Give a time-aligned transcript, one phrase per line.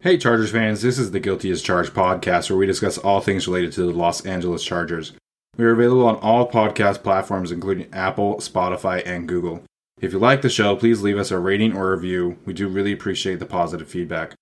[0.00, 3.48] Hey, Chargers fans, this is the Guilty as Charged podcast where we discuss all things
[3.48, 5.12] related to the Los Angeles Chargers.
[5.56, 9.64] We are available on all podcast platforms, including Apple, Spotify, and Google.
[10.00, 12.38] If you like the show, please leave us a rating or review.
[12.44, 14.34] We do really appreciate the positive feedback.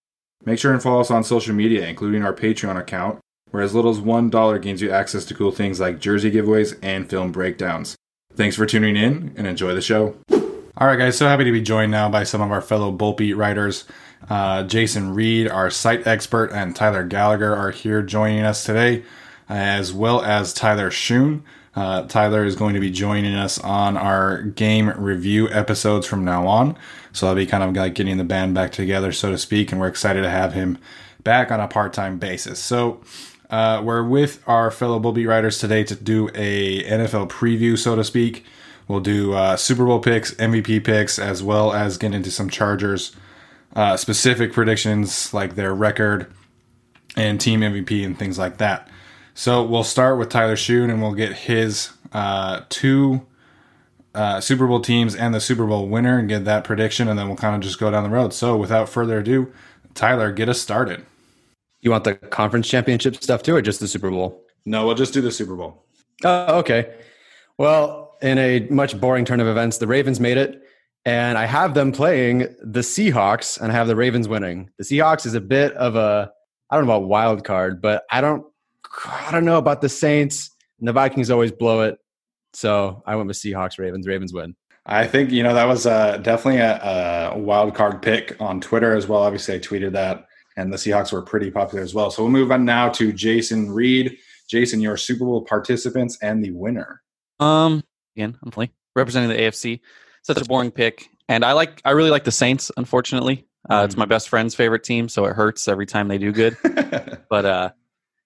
[0.44, 3.90] Make sure and follow us on social media, including our Patreon account, where as little
[3.90, 7.96] as $1 gains you access to cool things like jersey giveaways and film breakdowns.
[8.34, 10.16] Thanks for tuning in and enjoy the show.
[10.78, 13.16] All right, guys, so happy to be joined now by some of our fellow Bolt
[13.16, 13.86] Beat writers.
[14.28, 19.04] Uh, Jason Reed, our site expert, and Tyler Gallagher are here joining us today,
[19.48, 21.42] as well as Tyler Schoon.
[21.76, 26.46] Uh, Tyler is going to be joining us on our game review episodes from now
[26.46, 26.76] on.
[27.12, 29.80] So I'll be kind of like getting the band back together, so to speak, and
[29.80, 30.78] we're excited to have him
[31.22, 32.58] back on a part time basis.
[32.58, 33.02] So
[33.50, 37.94] uh, we're with our fellow Bolt Beat writers today to do a NFL preview, so
[37.94, 38.44] to speak.
[38.88, 43.14] We'll do uh, Super Bowl picks, MVP picks, as well as get into some Chargers
[43.76, 46.32] uh, specific predictions like their record
[47.16, 48.88] and team MVP and things like that.
[49.34, 53.26] So we'll start with Tyler Schoon and we'll get his uh, two
[54.14, 57.28] uh, Super Bowl teams and the Super Bowl winner and get that prediction, and then
[57.28, 58.32] we'll kind of just go down the road.
[58.32, 59.52] So without further ado,
[59.92, 61.04] Tyler, get us started.
[61.82, 64.42] You want the conference championship stuff too, or just the Super Bowl?
[64.64, 65.84] No, we'll just do the Super Bowl.
[66.24, 66.94] Oh, okay.
[67.58, 70.62] Well, in a much boring turn of events, the Ravens made it
[71.06, 74.70] and I have them playing the Seahawks, and I have the Ravens winning.
[74.76, 76.32] The Seahawks is a bit of a
[76.68, 78.44] I don't know about wild card, but I don't
[79.06, 80.50] I don't know about the Saints.
[80.80, 81.98] And the Vikings always blow it,
[82.52, 84.06] so I went with Seahawks, Ravens.
[84.06, 84.54] Ravens win.
[84.84, 88.94] I think you know that was uh, definitely a, a wild card pick on Twitter
[88.94, 89.22] as well.
[89.22, 92.10] Obviously, I tweeted that, and the Seahawks were pretty popular as well.
[92.10, 94.18] So we'll move on now to Jason Reed.
[94.50, 97.02] Jason, your Super Bowl participants and the winner.
[97.40, 97.82] Um,
[98.16, 99.80] again, I'm playing representing the AFC
[100.26, 101.08] such a boring pick.
[101.28, 102.70] And I like, I really like the Saints.
[102.76, 103.84] Unfortunately, uh, mm.
[103.84, 106.56] it's my best friend's favorite team, so it hurts every time they do good.
[107.30, 107.70] but uh,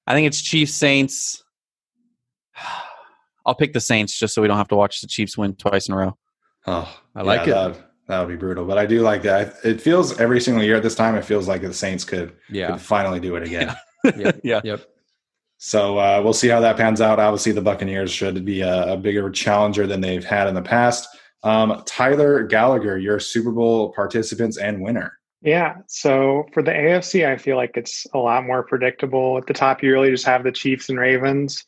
[0.07, 1.45] I think it's Chiefs Saints.
[3.47, 5.89] I'll pick the Saints just so we don't have to watch the Chiefs win twice
[5.89, 6.17] in a row.
[6.67, 7.73] Oh, I like yeah, it.
[7.73, 9.55] That, that would be brutal, but I do like that.
[9.65, 11.15] It feels every single year at this time.
[11.15, 12.73] It feels like the Saints could, yeah.
[12.73, 13.75] could finally do it again.
[14.03, 14.13] Yeah.
[14.17, 14.41] yep.
[14.43, 14.61] yeah.
[14.65, 14.81] Yep.
[15.59, 17.21] So uh, we'll see how that pans out.
[17.21, 21.07] Obviously, the Buccaneers should be a, a bigger challenger than they've had in the past.
[21.43, 25.19] Um, Tyler Gallagher, your Super Bowl participants and winner.
[25.43, 25.77] Yeah.
[25.87, 29.39] So for the AFC, I feel like it's a lot more predictable.
[29.39, 31.65] At the top, you really just have the Chiefs and Ravens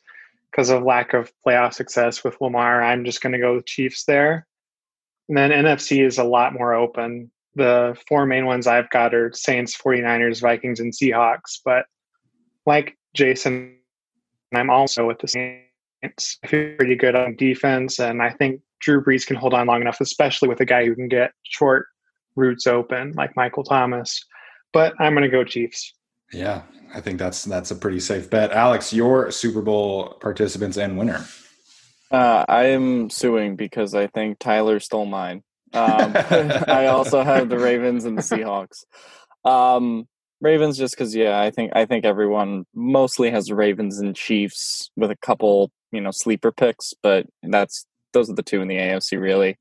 [0.51, 2.83] because of lack of playoff success with Lamar.
[2.83, 4.45] I'm just going to go with Chiefs there.
[5.27, 7.31] And then NFC is a lot more open.
[7.55, 11.59] The four main ones I've got are Saints, 49ers, Vikings, and Seahawks.
[11.65, 11.85] But
[12.67, 13.77] like Jason,
[14.53, 16.37] I'm also with the Saints.
[16.43, 19.81] I feel pretty good on defense, and I think Drew Brees can hold on long
[19.81, 21.87] enough, especially with a guy who can get short
[22.35, 24.23] routes open like Michael Thomas.
[24.71, 25.93] But I'm going to go Chiefs.
[26.31, 26.63] Yeah,
[26.93, 28.51] I think that's that's a pretty safe bet.
[28.51, 31.25] Alex, your Super Bowl participants and winner.
[32.11, 35.43] Uh, I am suing because I think Tyler stole mine.
[35.73, 38.83] Um, I also have the Ravens and the Seahawks.
[39.45, 40.07] Um,
[40.41, 45.09] Ravens, just because, yeah, I think I think everyone mostly has Ravens and Chiefs with
[45.09, 49.19] a couple, you know, sleeper picks, but that's those are the two in the AFC
[49.19, 49.57] really.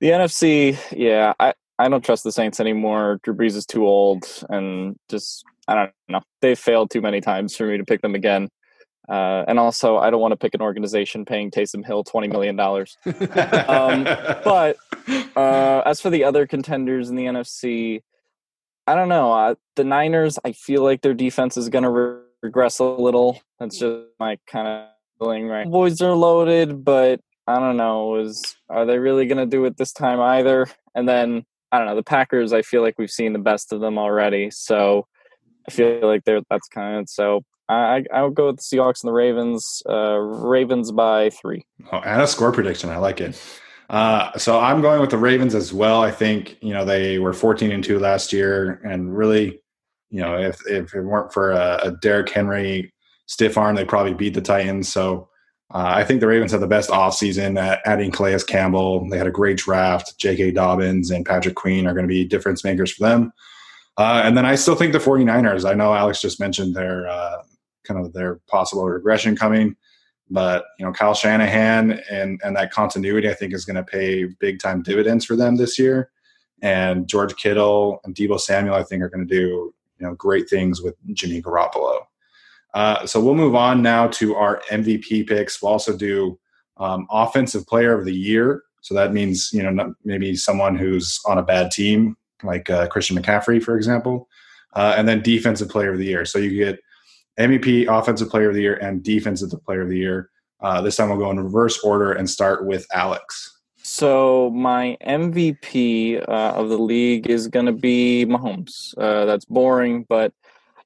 [0.00, 3.20] The NFC, yeah, I I don't trust the Saints anymore.
[3.22, 6.20] Drew Brees is too old, and just I don't know.
[6.40, 8.48] They've failed too many times for me to pick them again.
[9.08, 12.56] Uh, and also, I don't want to pick an organization paying Taysom Hill twenty million
[12.56, 12.96] dollars.
[13.06, 14.76] um, but
[15.36, 18.02] uh, as for the other contenders in the NFC,
[18.86, 19.32] I don't know.
[19.32, 23.40] Uh, the Niners, I feel like their defense is going to re- regress a little.
[23.58, 24.88] That's just my kind of
[25.18, 25.48] feeling.
[25.48, 28.16] Right, boys are loaded, but I don't know.
[28.16, 30.66] Is are they really going to do it this time either?
[30.94, 31.96] And then I don't know.
[31.96, 35.06] The Packers, I feel like we've seen the best of them already, so
[35.68, 39.02] I feel like they're that's kind of so I I would go with the Seahawks
[39.02, 39.82] and the Ravens.
[39.88, 41.64] Uh, Ravens by three.
[41.92, 42.90] Oh, and a score prediction.
[42.90, 43.40] I like it.
[43.90, 46.02] Uh, so I'm going with the Ravens as well.
[46.02, 49.60] I think you know they were 14 and two last year, and really,
[50.10, 52.92] you know, if if it weren't for a, a Derrick Henry
[53.26, 54.88] stiff arm, they probably beat the Titans.
[54.88, 55.28] So
[55.72, 59.08] uh, I think the Ravens had the best offseason at adding Calais Campbell.
[59.08, 60.18] They had a great draft.
[60.18, 60.52] J.K.
[60.52, 63.32] Dobbins and Patrick Queen are going to be difference makers for them.
[63.96, 67.42] Uh, and then I still think the 49ers, I know Alex just mentioned their uh,
[67.84, 69.76] kind of their possible regression coming.
[70.30, 74.24] But you know, Kyle Shanahan and and that continuity, I think, is going to pay
[74.24, 76.10] big time dividends for them this year.
[76.62, 80.48] And George Kittle and Deebo Samuel, I think, are going to do you know great
[80.48, 82.00] things with Jimmy Garoppolo.
[82.74, 85.62] Uh, so we'll move on now to our MVP picks.
[85.62, 86.38] We'll also do
[86.76, 88.62] um, offensive player of the year.
[88.82, 93.16] So that means you know maybe someone who's on a bad team, like uh, Christian
[93.16, 94.28] McCaffrey, for example,
[94.74, 96.24] uh, and then defensive player of the year.
[96.24, 96.80] So you get
[97.38, 100.30] MVP, Offensive Player of the Year, and Defensive Player of the Year.
[100.60, 103.50] Uh, this time we'll go in reverse order and start with Alex.
[103.82, 108.94] So my MVP uh, of the league is going to be Mahomes.
[108.96, 110.32] That's boring, but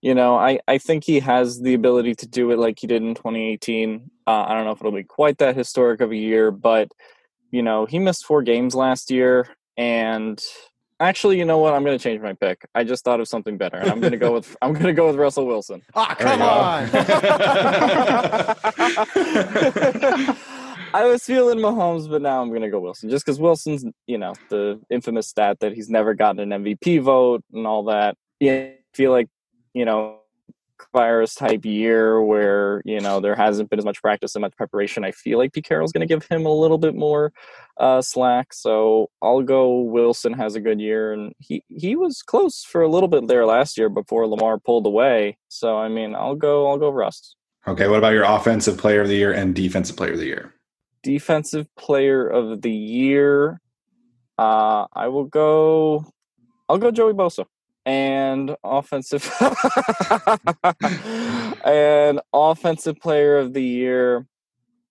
[0.00, 3.02] you know, I, I think he has the ability to do it like he did
[3.02, 4.10] in 2018.
[4.26, 6.90] Uh, I don't know if it'll be quite that historic of a year, but
[7.50, 10.42] you know, he missed four games last year, and
[11.00, 11.74] Actually, you know what?
[11.74, 12.66] I'm going to change my pick.
[12.74, 14.92] I just thought of something better, and I'm going to go with I'm going to
[14.92, 15.80] go with Russell Wilson.
[15.94, 16.90] Ah, come on!
[20.94, 24.18] I was feeling Mahomes, but now I'm going to go Wilson, just because Wilson's, you
[24.18, 28.16] know, the infamous stat that he's never gotten an MVP vote and all that.
[28.40, 29.28] Yeah, I feel like,
[29.74, 30.18] you know,
[30.92, 35.04] virus type year where you know there hasn't been as much practice and much preparation
[35.04, 37.32] i feel like pete carroll's going to give him a little bit more
[37.78, 38.52] uh, slack.
[38.52, 42.88] So i'll go wilson has a good year and he he was close for a
[42.88, 45.36] little bit there last year before lamar pulled away.
[45.48, 47.34] So i mean i'll go i'll go russ.
[47.66, 50.54] Okay what about your offensive player of the year and defensive player of the year?
[51.02, 53.60] Defensive player of the year
[54.38, 56.04] uh i will go
[56.68, 57.44] i'll go joey bosa
[57.88, 59.26] and offensive
[61.64, 64.26] and offensive player of the year.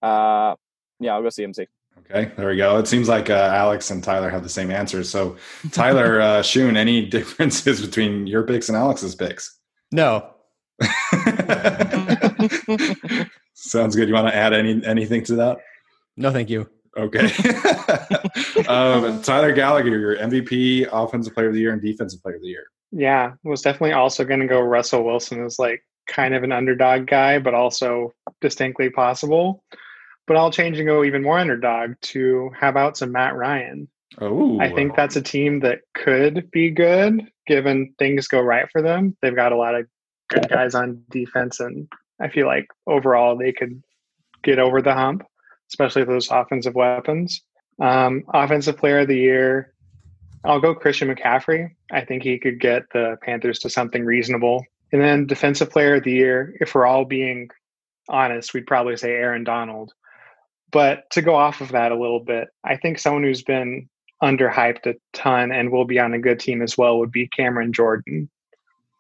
[0.02, 0.56] Uh,
[1.00, 1.68] yeah, I'll go CMC.
[2.00, 2.80] Okay, there we go.
[2.80, 5.10] It seems like uh, Alex and Tyler have the same answers.
[5.10, 5.38] So,
[5.72, 9.60] Tyler uh, Schoon, any differences between your picks and Alex's picks?
[9.92, 10.32] No.
[13.54, 14.08] Sounds good.
[14.08, 15.60] You want to add any anything to that?
[16.16, 16.68] No, thank you.
[16.96, 17.26] Okay.
[18.68, 22.48] um, Tyler Gallagher, your MVP, Offensive Player of the Year, and Defensive Player of the
[22.48, 22.66] Year.
[22.92, 27.08] Yeah, was definitely also going to go Russell Wilson as like kind of an underdog
[27.08, 29.64] guy, but also distinctly possible.
[30.26, 33.88] But I'll change and go even more underdog to have out some Matt Ryan.
[34.20, 38.82] Oh, I think that's a team that could be good given things go right for
[38.82, 39.16] them.
[39.22, 39.86] They've got a lot of
[40.30, 41.88] good guys on defense, and
[42.20, 43.82] I feel like overall they could
[44.44, 45.24] get over the hump,
[45.70, 47.42] especially those offensive weapons.
[47.80, 49.74] Um, offensive player of the year,
[50.44, 51.72] I'll go Christian McCaffrey.
[51.92, 54.66] I think he could get the Panthers to something reasonable.
[54.92, 57.50] And then defensive player of the year, if we're all being
[58.08, 59.94] honest, we'd probably say Aaron Donald.
[60.72, 63.90] But to go off of that a little bit, I think someone who's been
[64.24, 67.74] underhyped a ton and will be on a good team as well would be Cameron
[67.74, 68.30] Jordan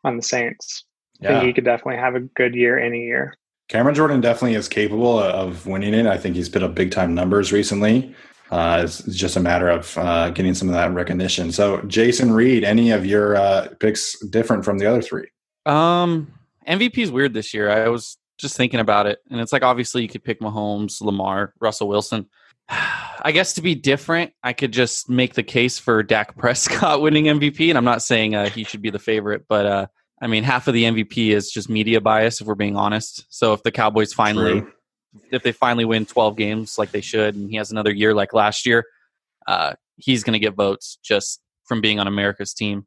[0.03, 0.85] on the Saints.
[1.19, 1.29] Yeah.
[1.29, 3.35] I think he could definitely have a good year any year.
[3.67, 6.05] Cameron Jordan definitely is capable of winning it.
[6.05, 8.15] I think he's put up big time numbers recently.
[8.51, 11.51] Uh, it's, it's, just a matter of uh, getting some of that recognition.
[11.51, 15.27] So, Jason Reed, any of your uh, picks different from the other three?
[15.65, 16.31] Um,
[16.67, 17.69] MVP is weird this year.
[17.69, 21.53] I was just thinking about it, and it's like obviously you could pick Mahomes, Lamar,
[21.59, 22.27] Russell Wilson.
[22.69, 27.25] I guess to be different, I could just make the case for Dak Prescott winning
[27.25, 29.87] MVP, and I'm not saying uh, he should be the favorite, but uh,
[30.21, 33.25] I mean half of the MVP is just media bias, if we're being honest.
[33.29, 34.71] So if the Cowboys finally, True.
[35.31, 38.33] If they finally win 12 games like they should, and he has another year like
[38.33, 38.85] last year,
[39.47, 42.85] uh, he's going to get votes just from being on America's team.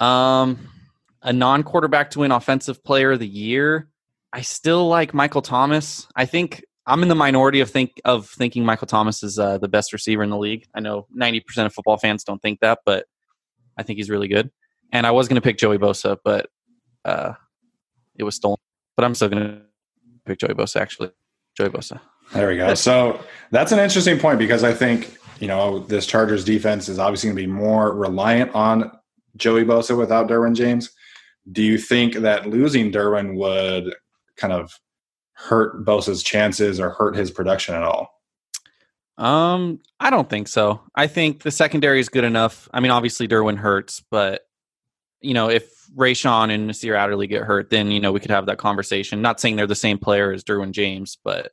[0.00, 0.68] Um,
[1.22, 3.88] a non-quarterback to win Offensive Player of the Year.
[4.32, 6.06] I still like Michael Thomas.
[6.14, 9.68] I think I'm in the minority of think of thinking Michael Thomas is uh, the
[9.68, 10.66] best receiver in the league.
[10.74, 13.06] I know 90% of football fans don't think that, but
[13.76, 14.50] I think he's really good.
[14.92, 16.48] And I was going to pick Joey Bosa, but
[17.04, 17.34] uh,
[18.16, 18.58] it was stolen.
[18.96, 19.60] But I'm still going to
[20.24, 20.80] pick Joey Bosa.
[20.80, 21.10] Actually,
[21.58, 22.00] Joey Bosa.
[22.32, 22.74] There we go.
[22.74, 27.30] So that's an interesting point because I think, you know, this Chargers defense is obviously
[27.30, 28.92] going to be more reliant on
[29.36, 30.90] Joey Bosa without Derwin James.
[31.50, 33.92] Do you think that losing Derwin would
[34.36, 34.72] kind of
[35.32, 38.08] hurt Bosa's chances or hurt his production at all?
[39.16, 40.80] Um, I don't think so.
[40.94, 42.68] I think the secondary is good enough.
[42.72, 44.42] I mean, obviously Derwin hurts, but
[45.20, 48.46] you know, if Rayshawn and Nasir Adderley get hurt, then you know we could have
[48.46, 49.22] that conversation.
[49.22, 51.52] Not saying they're the same player as Derwin James, but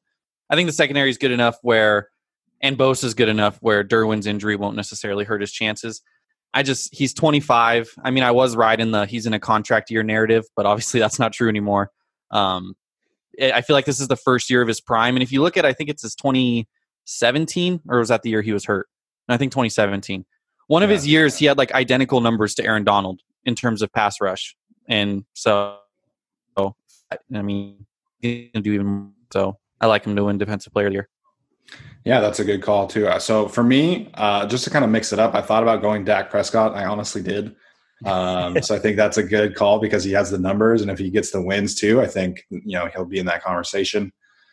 [0.49, 2.09] I think the secondary is good enough where,
[2.61, 6.01] and Bosa's good enough where Derwin's injury won't necessarily hurt his chances.
[6.53, 7.89] I just he's 25.
[8.03, 11.19] I mean, I was riding the he's in a contract year narrative, but obviously that's
[11.19, 11.91] not true anymore.
[12.31, 12.75] Um,
[13.41, 15.57] I feel like this is the first year of his prime, and if you look
[15.57, 18.87] at, I think it's his 2017 or was that the year he was hurt?
[19.27, 20.25] No, I think 2017.
[20.67, 20.95] One of Yeah.
[20.95, 24.55] his years, he had like identical numbers to Aaron Donald in terms of pass rush,
[24.87, 25.77] and so,
[26.57, 26.75] so
[27.33, 27.85] I mean,
[28.21, 29.11] do even more.
[29.31, 29.57] so.
[29.81, 31.09] I like him to win Defensive Player of the Year.
[32.05, 33.07] Yeah, that's a good call too.
[33.07, 35.81] Uh, So for me, uh, just to kind of mix it up, I thought about
[35.81, 36.75] going Dak Prescott.
[36.75, 37.55] I honestly did.
[38.05, 40.99] Um, so I think that's a good call because he has the numbers, and if
[40.99, 44.11] he gets the wins too, I think you know he'll be in that conversation.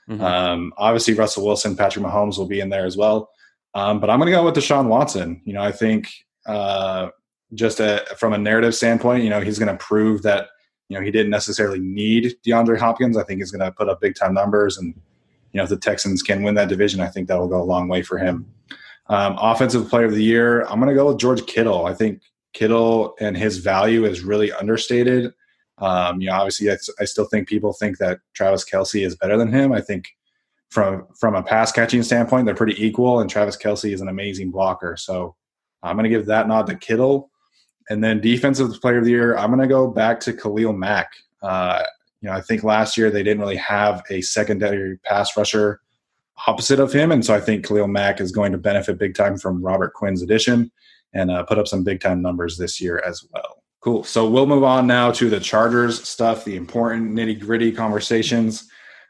[0.09, 0.21] Mhm.
[0.21, 3.31] Um, obviously, Russell Wilson, Patrick Mahomes will be in there as well.
[3.75, 5.41] Um, but I'm going to go with Deshaun Watson.
[5.45, 6.09] You know, I think
[6.47, 7.09] uh,
[7.55, 10.49] just a, from a narrative standpoint, you know, he's going to prove that
[10.89, 13.17] you know he didn't necessarily need DeAndre Hopkins.
[13.17, 14.95] I think he's going to put up big time numbers, and
[15.53, 17.65] you know, if the Texans can win that division, I think that will go a
[17.65, 18.47] long way for him.
[19.09, 21.87] Um, offensive player of the year, I'm going to go with George Kittle.
[21.87, 25.33] I think Kittle and his value is really understated.
[25.79, 29.37] Um, you know, obviously, I, I still think people think that Travis Kelce is better
[29.37, 29.73] than him.
[29.73, 30.09] I think
[30.71, 34.51] from from a pass catching standpoint, they're pretty equal, and Travis Kelce is an amazing
[34.51, 34.97] blocker.
[34.97, 35.37] So
[35.83, 37.31] I'm going to give that nod to Kittle.
[37.91, 41.13] And then defensive player of the year, I'm going to go back to Khalil Mack.
[41.43, 41.83] Uh,
[42.21, 45.81] you know, I think last year they didn't really have a secondary pass rusher
[46.47, 49.37] opposite of him, and so I think Khalil Mack is going to benefit big time
[49.37, 50.71] from Robert Quinn's addition
[51.13, 53.63] and uh, put up some big time numbers this year as well.
[53.81, 54.05] Cool.
[54.05, 58.69] So we'll move on now to the Chargers stuff, the important nitty gritty conversations.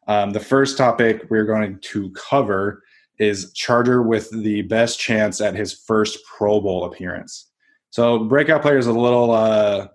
[0.09, 2.83] Um, the first topic we're going to cover
[3.19, 7.52] is Charger with the best chance at his first Pro Bowl appearance.
[7.93, 9.89] So breakout player is a little, uh,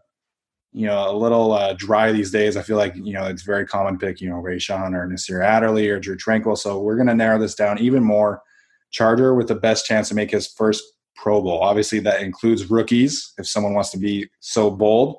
[0.71, 2.55] you know, a little uh, dry these days.
[2.55, 5.89] I feel like you know it's very common pick, you know, Rayshawn or Nasir Adderley
[5.89, 6.55] or Drue Tranquill.
[6.55, 8.43] So we're going to narrow this down even more.
[8.91, 10.83] Charger with the best chance to make his first
[11.15, 11.59] Pro Bowl.
[11.59, 13.33] Obviously, that includes rookies.
[13.39, 15.17] If someone wants to be so bold,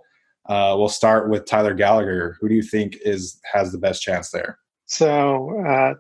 [0.49, 2.37] uh, we'll start with Tyler Gallagher.
[2.41, 4.57] Who do you think is has the best chance there?
[4.87, 5.95] So, uh,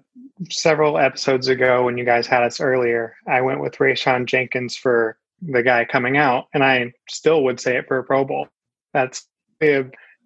[0.49, 5.19] several episodes ago, when you guys had us earlier, I went with Rayshawn Jenkins for
[5.43, 8.49] the guy coming out, and I still would say it for a Pro Bowl.
[8.93, 9.27] That's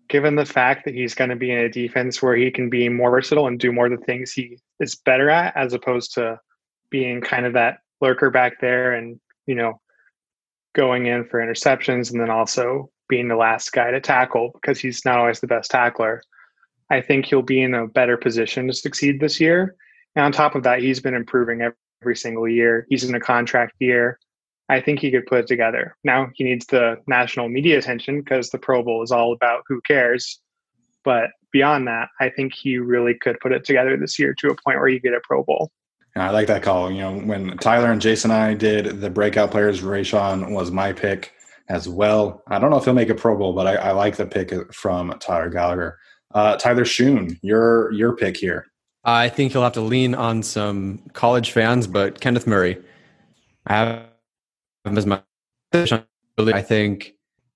[0.08, 2.88] given the fact that he's going to be in a defense where he can be
[2.88, 6.38] more versatile and do more of the things he is better at, as opposed to
[6.90, 9.80] being kind of that lurker back there and, you know,
[10.74, 15.04] going in for interceptions and then also being the last guy to tackle because he's
[15.04, 16.22] not always the best tackler.
[16.90, 19.74] I think he'll be in a better position to succeed this year.
[20.14, 21.62] And on top of that, he's been improving
[22.02, 22.86] every single year.
[22.90, 24.18] He's in a contract year.
[24.72, 25.94] I think he could put it together.
[26.02, 29.82] Now he needs the national media attention because the Pro Bowl is all about who
[29.82, 30.40] cares.
[31.04, 34.56] But beyond that, I think he really could put it together this year to a
[34.64, 35.70] point where you get a Pro Bowl.
[36.16, 36.90] I like that call.
[36.90, 40.90] You know, when Tyler and Jason and I did the breakout players, Rayshawn was my
[40.94, 41.34] pick
[41.68, 42.42] as well.
[42.46, 44.72] I don't know if he'll make a Pro Bowl, but I, I like the pick
[44.72, 45.98] from Tyler Gallagher.
[46.32, 48.68] Uh, Tyler Schoon, your your pick here.
[49.04, 52.78] I think he'll have to lean on some college fans, but Kenneth Murray,
[53.66, 54.11] I have
[54.84, 55.22] him as my.
[55.74, 57.14] I think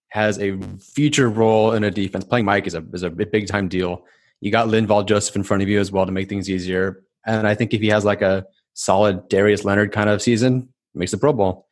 [0.08, 2.24] has a future role in a defense.
[2.24, 4.04] Playing Mike is a is a big time deal.
[4.40, 7.02] You got Linval Joseph in front of you as well to make things easier.
[7.26, 11.10] And I think if he has like a solid Darius Leonard kind of season, makes
[11.10, 11.66] the Pro Bowl.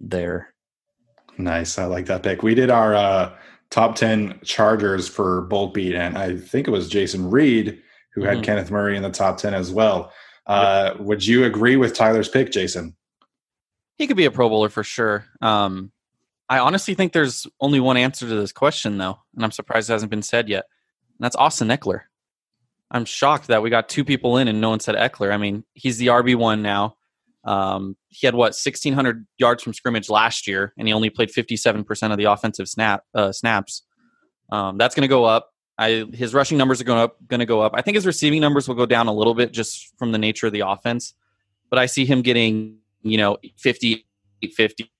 [0.00, 0.54] There.
[1.38, 1.78] Nice.
[1.78, 2.42] I like that pick.
[2.42, 3.34] We did our uh,
[3.70, 7.82] top 10 Chargers for Bolt Beat, and I think it was Jason Reed
[8.14, 8.44] who had Mhm.
[8.44, 10.10] Kenneth Murray in the top 10 as well.
[10.46, 12.95] Uh, would you agree with Tyler's pick, Jason?
[13.96, 15.26] He could be a Pro Bowler for sure.
[15.40, 15.92] Um,
[16.48, 19.94] I honestly think there's only one answer to this question, though, and I'm surprised it
[19.94, 20.66] hasn't been said yet.
[21.18, 22.02] And that's Austin Ekeler.
[22.90, 25.32] I'm shocked that we got two people in and no one said Ekeler.
[25.32, 26.96] I mean, he's the RB one now.
[27.42, 32.10] Um, he had what 1,600 yards from scrimmage last year, and he only played 57%
[32.12, 33.82] of the offensive snap uh, snaps.
[34.50, 35.52] Um, that's going to go up.
[35.78, 37.16] I his rushing numbers are going up.
[37.28, 37.72] Going to go up.
[37.74, 40.46] I think his receiving numbers will go down a little bit just from the nature
[40.46, 41.14] of the offense.
[41.68, 42.78] But I see him getting
[43.10, 44.06] you know 50,
[44.54, 44.90] 50,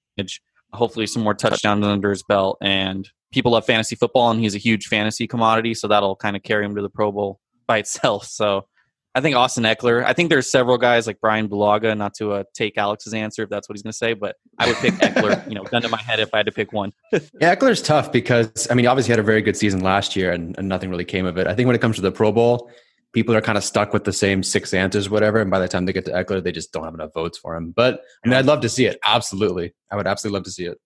[0.73, 2.59] hopefully some more touchdowns under his belt.
[2.61, 6.43] And people love fantasy football, and he's a huge fantasy commodity, so that'll kind of
[6.43, 8.27] carry him to the Pro Bowl by itself.
[8.27, 8.67] So
[9.15, 10.05] I think Austin Ekeler.
[10.05, 13.49] I think there's several guys like Brian Bulaga, not to uh, take Alex's answer if
[13.49, 15.49] that's what he's going to say, but I would pick Ekeler.
[15.49, 16.93] You know, gun to my head if I had to pick one.
[17.41, 20.57] Yeah, Ekeler's tough because I mean, obviously had a very good season last year, and,
[20.59, 21.47] and nothing really came of it.
[21.47, 22.71] I think when it comes to the Pro Bowl,
[23.17, 25.41] people are kind of stuck with the same six answers, whatever.
[25.41, 27.57] And by the time they get to Ekeler, they just don't have enough votes for
[27.57, 27.71] him.
[27.71, 28.99] But I mean, I'd love to see it.
[29.07, 30.79] Absolutely, I would absolutely love to see it.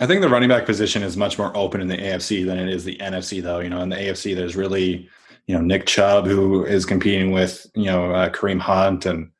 [0.00, 2.70] I think the running back position is much more open in the AFC than it
[2.70, 3.58] is the NFC, though.
[3.58, 5.10] You know, in the AFC, there's really,
[5.46, 9.30] you know, Nick Chubb who is competing with, you know, uh, Kareem Hunt and,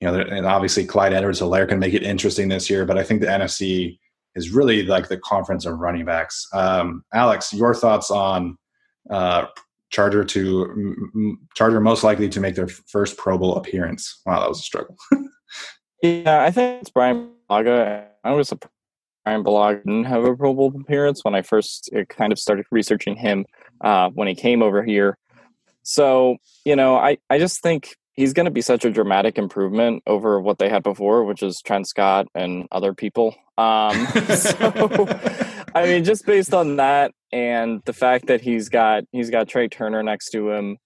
[0.00, 2.86] you know, and obviously Clyde Edwards Helaire can make it interesting this year.
[2.86, 3.98] But I think the NFC
[4.36, 6.46] is really like the conference of running backs.
[6.52, 8.58] Um, Alex, your thoughts on
[9.10, 9.46] uh,
[9.92, 14.20] Charger to Charger most likely to make their first Pro Bowl appearance?
[14.26, 14.96] Wow, that was a struggle.
[16.04, 18.06] Yeah, I think it's Brian Bulaga.
[18.24, 18.72] I was surprised
[19.24, 23.16] Brian Bulaga didn't have a Pro Bowl appearance when I first kind of started researching
[23.16, 23.44] him
[23.82, 25.16] uh, when he came over here.
[25.82, 30.02] So, you know, I, I just think he's going to be such a dramatic improvement
[30.06, 33.34] over what they had before, which is Trent Scott and other people.
[33.58, 34.06] Um,
[34.36, 35.08] so,
[35.74, 39.70] I mean, just based on that and the fact that he's got he's got Trai
[39.70, 40.78] Turner next to him,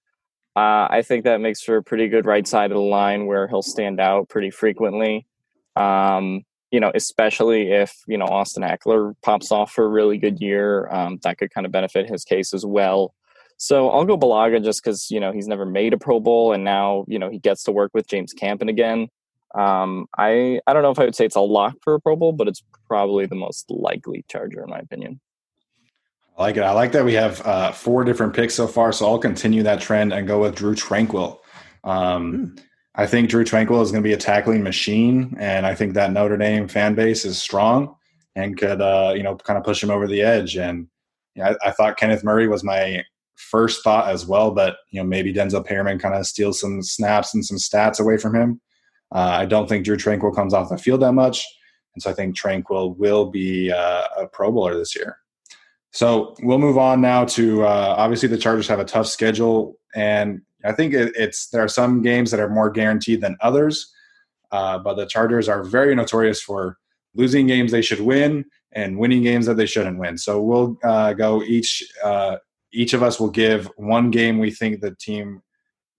[0.54, 3.48] uh, I think that makes for a pretty good right side of the line where
[3.48, 5.26] he'll stand out pretty frequently.
[5.74, 10.40] Um, you know, especially if you know Austin Ekeler pops off for a really good
[10.40, 13.14] year, um, that could kind of benefit his case as well.
[13.58, 16.64] So I'll go Bulaga just because you know he's never made a Pro Bowl, and
[16.64, 19.08] now you know he gets to work with James Campen again.
[19.54, 22.16] Um, I I don't know if I would say it's a lock for a Pro
[22.16, 25.20] Bowl, but it's probably the most likely Charger in my opinion.
[26.36, 26.62] I like it.
[26.62, 29.80] I like that we have uh, four different picks so far, so I'll continue that
[29.80, 31.38] trend and go with Drue Tranquill.
[31.82, 32.56] Um,
[32.94, 36.12] I think Drue Tranquill is going to be a tackling machine, and I think that
[36.12, 37.94] Notre Dame fan base is strong
[38.34, 40.56] and could, uh, you know, kind of push him over the edge.
[40.56, 40.88] And
[41.34, 43.02] yeah, I, I thought Kenneth Murray was my
[43.36, 47.34] first thought as well, but you know, maybe Denzel Perryman kind of steals some snaps
[47.34, 48.60] and some stats away from him.
[49.14, 51.46] Uh, I don't think Drue Tranquill comes off the field that much,
[51.94, 55.18] and so I think Tranquill will be uh, a Pro Bowler this year.
[55.92, 60.42] So we'll move on now to uh, obviously the Chargers have a tough schedule, and
[60.64, 63.92] I think it, it's there are some games that are more guaranteed than others.
[64.52, 66.76] Uh, but the Chargers are very notorious for
[67.14, 70.18] losing games they should win and winning games that they shouldn't win.
[70.18, 72.36] So we'll uh, go each uh,
[72.72, 75.42] each of us will give one game we think the team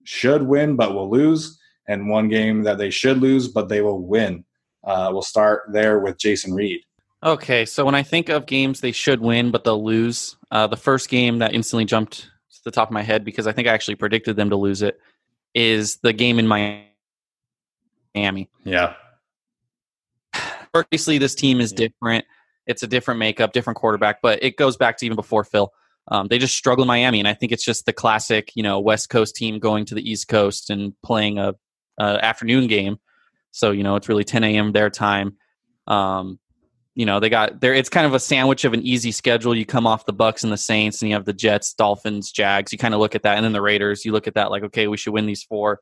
[0.04, 4.00] should win but will lose, and one game that they should lose but they will
[4.00, 4.44] win.
[4.84, 6.80] Uh, we'll start there with Jason Reed.
[7.22, 10.76] Okay, so when I think of games they should win but they'll lose, uh, the
[10.76, 13.72] first game that instantly jumped to the top of my head because I think I
[13.72, 15.00] actually predicted them to lose it
[15.54, 18.48] is the game in Miami.
[18.64, 18.94] Yeah.
[20.74, 22.24] Obviously, this team is different.
[22.66, 25.72] It's a different makeup, different quarterback, but it goes back to even before Phil.
[26.08, 28.78] Um, they just struggle in Miami, and I think it's just the classic, you know,
[28.78, 31.54] West Coast team going to the East Coast and playing a,
[31.98, 32.98] a afternoon game.
[33.50, 34.72] So you know, it's really 10 a.m.
[34.72, 35.36] their time.
[35.86, 36.38] Um,
[36.98, 37.72] you know, they got there.
[37.72, 39.54] It's kind of a sandwich of an easy schedule.
[39.54, 42.72] You come off the Bucks and the Saints, and you have the Jets, Dolphins, Jags.
[42.72, 44.04] You kind of look at that, and then the Raiders.
[44.04, 45.78] You look at that like, okay, we should win these four.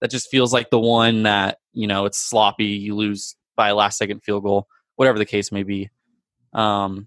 [0.00, 2.64] That just feels like the one that you know it's sloppy.
[2.64, 5.88] You lose by a last second field goal, whatever the case may be.
[6.52, 7.06] Um,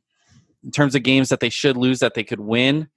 [0.63, 2.88] in terms of games that they should lose that they could win,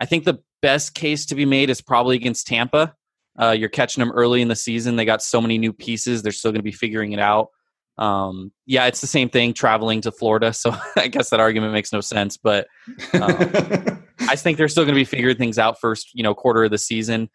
[0.00, 2.96] I think the best case to be made is probably against Tampa.
[3.40, 4.96] Uh, you're catching them early in the season.
[4.96, 6.22] They got so many new pieces.
[6.22, 7.50] They're still going to be figuring it out.
[7.98, 10.52] Um, yeah, it's the same thing traveling to Florida.
[10.52, 12.36] So I guess that argument makes no sense.
[12.36, 12.66] But
[13.14, 16.64] um, I think they're still going to be figuring things out first, you know, quarter
[16.64, 17.30] of the season.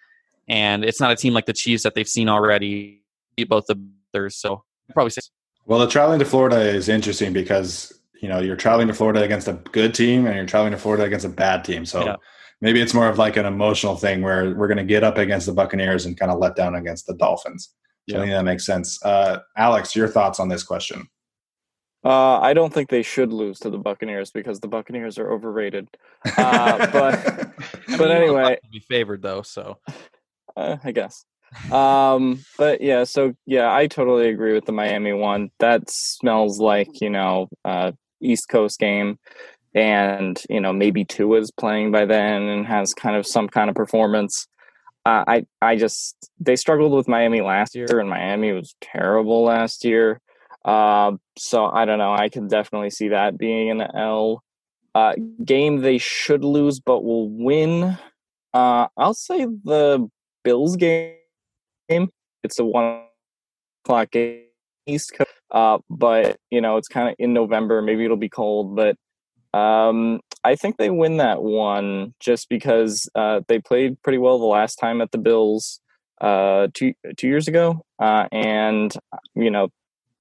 [0.48, 3.04] And it's not a team like the Chiefs that they've seen already
[3.36, 3.82] beat both the
[4.14, 4.36] others.
[4.36, 5.22] So probably say
[5.66, 9.48] Well, the traveling to Florida is interesting because you know you're traveling to Florida against
[9.48, 11.86] a good team and you're traveling to Florida against a bad team.
[11.86, 12.16] So Yeah.
[12.60, 15.46] maybe it's more of like an emotional thing where we're going to get up against
[15.48, 17.74] the Buccaneers and kind of let down against the Dolphins.
[18.12, 18.26] So I Yeah.
[18.26, 19.04] think that makes sense.
[19.04, 21.08] Uh, Alex, your thoughts on this question?
[22.04, 25.88] Uh, I don't think they should lose to the Buccaneers because the Buccaneers are overrated.
[26.38, 27.54] Uh, but
[27.98, 29.44] but anyway, be favored though.
[29.44, 29.78] So
[30.58, 31.26] uh, I guess.
[31.72, 35.52] Um, but yeah, so yeah, I totally agree with the Miami one.
[35.60, 39.20] That smells like you know uh, East Coast game,
[39.76, 43.70] and you know maybe Tua is playing by then and has kind of some kind
[43.70, 44.48] of performance.
[45.06, 49.84] Uh, I I just they struggled with Miami last year, and Miami was terrible last
[49.84, 50.20] year.
[50.64, 52.14] Uh, so I don't know.
[52.14, 54.44] I can definitely see that being an L.
[54.94, 55.14] Uh,
[55.46, 57.98] game they should lose but will win.
[58.54, 60.08] Uh, I'll say the
[60.44, 61.16] Bills game.
[61.90, 63.04] It's a one
[63.84, 64.44] o'clock game
[64.86, 67.82] East Coast, uh, but you know it's kind of in November.
[67.82, 68.98] Maybe it'll be cold, but
[69.58, 74.46] um, I think they win that one just because uh, they played pretty well the
[74.46, 75.80] last time at the Bills
[76.20, 78.94] uh, two two years ago, uh, and
[79.36, 79.70] you know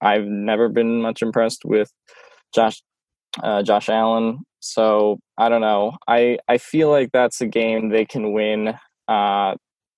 [0.01, 1.93] I've never been much impressed with
[2.55, 2.83] Josh
[3.43, 4.41] uh, Josh Allen.
[4.61, 5.97] So I don't know.
[6.07, 8.75] I I feel like that's a game they can win.
[9.09, 9.55] Uh,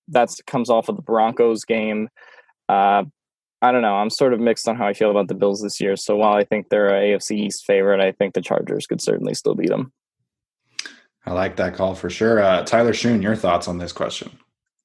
[0.09, 2.09] that comes off of the Broncos game.
[2.69, 3.03] Uh,
[3.61, 3.95] I don't know.
[3.95, 5.95] I'm sort of mixed on how I feel about the Bills this year.
[5.95, 9.33] So while I think they're a AFC East favorite, I think the Chargers could certainly
[9.33, 9.93] still beat them.
[11.25, 12.41] I like that call for sure.
[12.41, 14.31] Uh, Tyler Shoon, your thoughts on this question?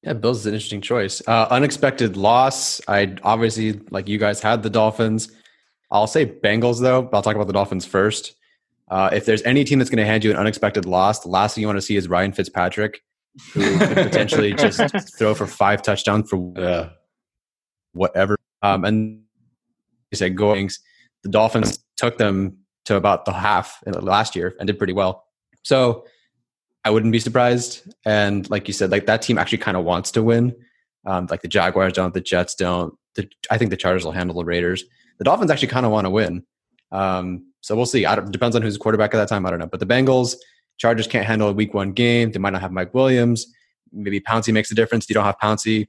[0.02, 1.20] Yeah, Bills is an interesting choice.
[1.26, 2.80] Uh, unexpected loss.
[2.86, 5.30] I obviously, like you guys, had the Dolphins.
[5.90, 7.08] I'll say Bengals though.
[7.12, 8.36] I'll talk about the Dolphins first.
[8.90, 11.54] Uh, if there's any team that's going to hand you an unexpected loss, the last
[11.54, 13.02] thing you want to see is Ryan Fitzpatrick,
[13.52, 16.90] who could potentially just throw for five touchdowns for
[17.92, 18.36] whatever.
[18.62, 19.22] Um, and
[20.10, 20.80] you said goings,
[21.22, 25.26] the Dolphins took them to about the half in- last year and did pretty well.
[25.64, 26.06] So
[26.84, 27.82] I wouldn't be surprised.
[28.04, 30.54] And like you said, like that team actually kind of wants to win.
[31.06, 32.94] Um, like the Jaguars don't, the Jets don't.
[33.14, 34.84] The, I think the Chargers will handle the Raiders.
[35.18, 36.44] The Dolphins actually kind of want to win.
[36.92, 38.06] Um, so we'll see.
[38.06, 39.44] I don't, depends on who's quarterback at that time.
[39.44, 39.66] I don't know.
[39.66, 40.36] But the Bengals,
[40.78, 42.30] Chargers can't handle a week one game.
[42.30, 43.46] They might not have Mike Williams.
[43.92, 45.08] Maybe Pouncey makes a difference.
[45.08, 45.88] You don't have Pouncey.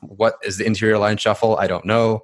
[0.00, 1.56] What is the interior line shuffle?
[1.56, 2.22] I don't know.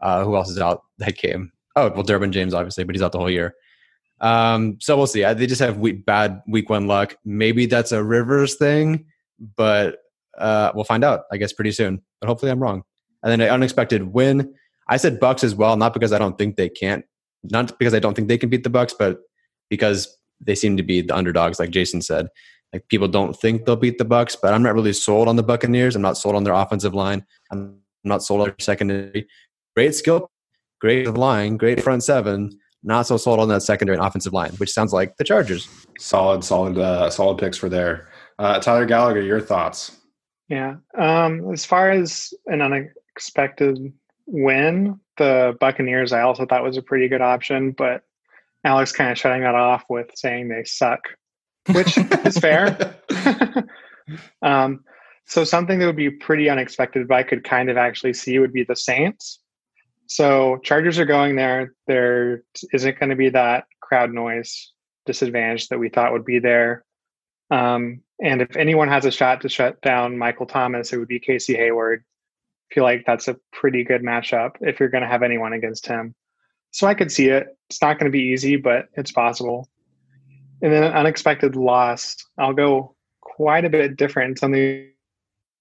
[0.00, 1.52] Uh, who else is out that game?
[1.76, 3.54] Oh, well, Derwin James, obviously, but he's out the whole year.
[4.20, 5.22] Um, so we'll see.
[5.22, 7.16] They just have week, bad week one luck.
[7.24, 9.06] Maybe that's a Rivers thing,
[9.56, 9.98] but
[10.38, 12.02] uh, we'll find out, I guess, pretty soon.
[12.20, 12.82] But hopefully I'm wrong.
[13.22, 14.54] And then an unexpected win.
[14.88, 17.04] I said Bucks as well, not because I don't think they can't,
[17.44, 19.20] not because I don't think they can beat the Bucks, but
[19.68, 22.28] because they seem to be the underdogs, like Jason said.
[22.72, 25.42] Like people don't think they'll beat the Bucks, but I'm not really sold on the
[25.42, 25.96] Buccaneers.
[25.96, 27.24] I'm not sold on their offensive line.
[27.50, 29.26] I'm not sold on their secondary.
[29.74, 30.30] Great skill,
[30.80, 32.58] great line, great front seven.
[32.82, 35.68] Not so sold on that secondary and offensive line, which sounds like the Chargers.
[35.98, 38.08] Solid, solid, uh, solid picks for there.
[38.38, 39.98] Uh, Tyler Gallagher, your thoughts?
[40.48, 40.76] Yeah.
[40.96, 43.92] Um, as far as an unexpected
[44.26, 48.02] win, the Buccaneers I also thought was a pretty good option, but
[48.64, 51.00] Alex kind of shutting that off with saying they suck,
[51.72, 52.96] which is fair.
[54.42, 54.84] um,
[55.26, 58.52] so something that would be pretty unexpected, but I could kind of actually see would
[58.52, 59.40] be the Saints.
[60.10, 61.72] So Chargers are going there.
[61.86, 62.42] There
[62.72, 64.72] isn't going to be that crowd noise
[65.06, 66.84] disadvantage that we thought would be there.
[67.52, 71.20] Um, and if anyone has a shot to shut down Michael Thomas, it would be
[71.20, 72.02] Casey Hayward.
[72.70, 75.86] I feel like that's a pretty good matchup if you're going to have anyone against
[75.86, 76.16] him.
[76.72, 77.56] So I could see it.
[77.68, 79.68] It's not going to be easy, but it's possible.
[80.60, 82.16] And then an unexpected loss.
[82.36, 84.40] I'll go quite a bit different.
[84.40, 84.90] Something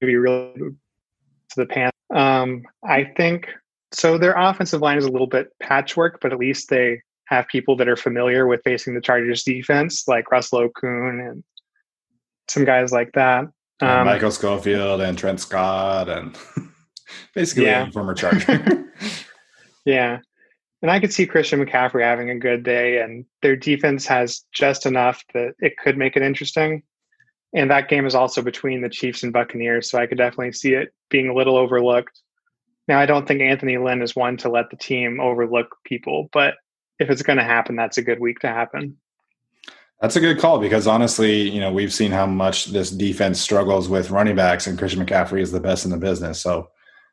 [0.01, 1.91] maybe really to the pan.
[2.11, 3.47] Um, I think
[3.91, 4.17] so.
[4.17, 7.87] Their offensive line is a little bit patchwork, but at least they have people that
[7.87, 11.43] are familiar with facing the Chargers defense, like Russell Okung and
[12.47, 13.45] some guys like that.
[13.81, 16.37] Um, Michael Schofield and Trent Scott and
[17.35, 17.87] basically Yeah.
[17.87, 18.85] a former Charger.
[19.85, 20.19] Yeah.
[20.81, 24.85] And I could see Christian McCaffrey having a good day, and their defense has just
[24.85, 26.83] enough that it could make it interesting.
[27.53, 30.73] And that game is also between the Chiefs and Buccaneers, so I could definitely see
[30.73, 32.21] it being a little overlooked.
[32.89, 36.55] Now, I don't think Anthony Lynn is one to let the team overlook people, but
[36.97, 38.97] if it's going to happen, that's a good week to happen.
[40.01, 43.87] That's a good call because honestly, you know, we've seen how much this defense struggles
[43.87, 46.41] with running backs, and Christian McCaffrey is the best in the business.
[46.41, 46.69] So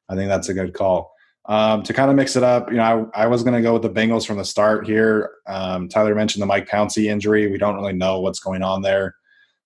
[0.08, 1.12] I think that's a good call.
[1.44, 3.74] Um, to kind of mix it up, you know, I, I was going to go
[3.74, 5.30] with the Bengals from the start here.
[5.46, 7.48] Um, Tyler mentioned the Mike Pouncey injury.
[7.48, 9.14] We don't really know what's going on there.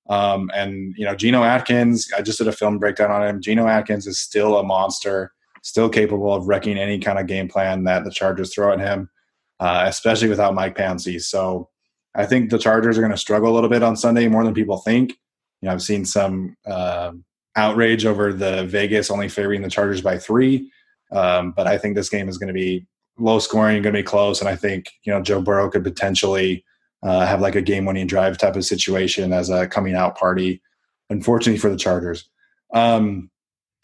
[0.08, 3.40] Um, and, you know, Geno Atkins, I just did a film breakdown on him.
[3.40, 7.84] Geno Atkins is still a monster, still capable of wrecking any kind of game plan
[7.84, 9.10] that the Chargers throw at him,
[9.58, 11.20] uh, especially without Mike Pouncey.
[11.20, 11.68] So,
[12.14, 14.54] I think the Chargers are going to struggle a little bit on Sunday more than
[14.54, 15.12] people think.
[15.60, 17.12] You know, I've seen some uh,
[17.56, 20.70] outrage over the Vegas only favoring the Chargers by three,
[21.12, 22.86] um, but I think this game is going to be
[23.18, 26.64] low scoring, going to be close, and I think you know Joe Burrow could potentially
[27.02, 30.62] uh, have like a game winning drive type of situation as a coming out party.
[31.10, 32.28] Unfortunately for the Chargers,
[32.72, 33.29] um,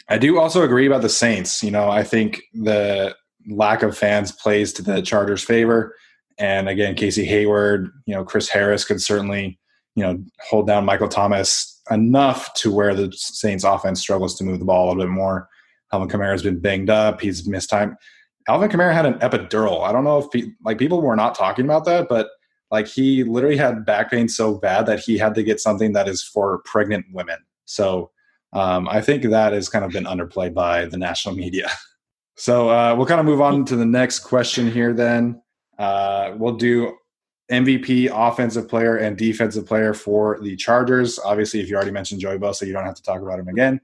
[0.08, 1.62] I do also agree about the Saints.
[1.62, 3.14] You know, I think the
[3.48, 5.94] lack of fans plays to the Chargers' favor.
[6.38, 9.58] And again, Casey Hayward, you know, Chris Harris could certainly,
[9.94, 14.58] you know, hold down Michael Thomas enough to where the Saints offense struggles to move
[14.58, 15.48] the ball a little bit more.
[15.92, 17.20] Alvin Kamara has been banged up.
[17.20, 17.96] He's missed time.
[18.48, 19.82] Alvin Kamara had an epidural.
[19.86, 22.28] I don't know if like people were not talking about that, but
[22.70, 26.08] like he literally had back pain so bad that he had to get something that
[26.08, 27.38] is for pregnant women.
[27.64, 28.10] So
[28.52, 31.70] um, I think that has kind of been underplayed by the national media.
[32.36, 34.92] so uh, we'll kind of move on to the next question here.
[34.92, 35.42] Then
[35.78, 36.96] uh, we'll do
[37.50, 41.18] MVP, offensive player, and defensive player for the Chargers.
[41.18, 43.80] Obviously, if you already mentioned Joey Bosa, you don't have to talk about him again.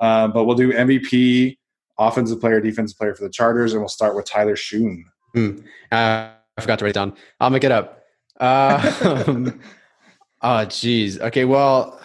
[0.00, 1.56] Uh, but we'll do MVP,
[1.98, 5.04] offensive player, defensive player for the Chargers, and we'll start with Tyler Shoon.
[5.32, 5.58] Hmm.
[5.92, 7.14] Uh, I forgot to write it down.
[7.40, 8.02] I'll make it up.
[8.40, 9.22] Uh,
[10.42, 11.20] oh, geez.
[11.20, 12.00] Okay, well,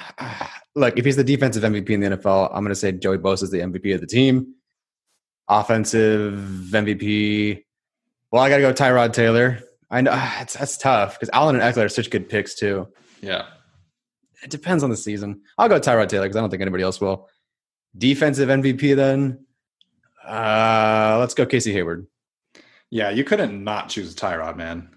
[0.80, 3.44] look, if he's the defensive MVP in the NFL, I'm going to say Joey Bosa
[3.44, 4.56] is the MVP of the team.
[5.48, 6.34] Offensive
[6.72, 7.63] MVP,
[8.32, 9.60] well, I got to go Tyrod Taylor.
[9.92, 12.88] I know it's, that's tough because Allen and Ekeler are such good picks too.
[13.22, 13.46] Yeah,
[14.44, 15.42] it depends on the season.
[15.58, 17.28] I'll go Tyrod Taylor because I don't think anybody else will.
[17.98, 19.46] Defensive MVP then.
[20.26, 22.08] Uh, let's go Casey Hayward.
[22.92, 24.96] Yeah, you couldn't not choose Tyrod, man.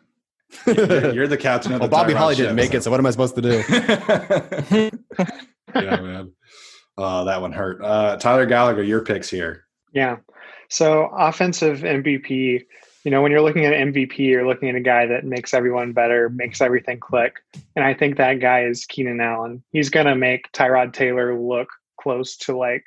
[0.67, 2.77] You're, you're the captain of well, Bobby Tyrod Holly ship, didn't make so.
[2.77, 4.91] it, so what am I supposed to do?
[5.75, 6.33] yeah, man.
[6.99, 7.83] Oh, that one hurt.
[7.83, 9.65] Uh, Tyler Gallagher, your picks here.
[9.93, 10.17] Yeah.
[10.69, 12.63] So offensive MVP,
[13.05, 15.93] you know, when you're looking at MVP, you're looking at a guy that makes everyone
[15.93, 17.37] better, makes everything click.
[17.77, 19.63] And I think that guy is Keenan Allen.
[19.73, 21.69] He's going to make Tyrod Taylor look
[22.01, 22.85] close to like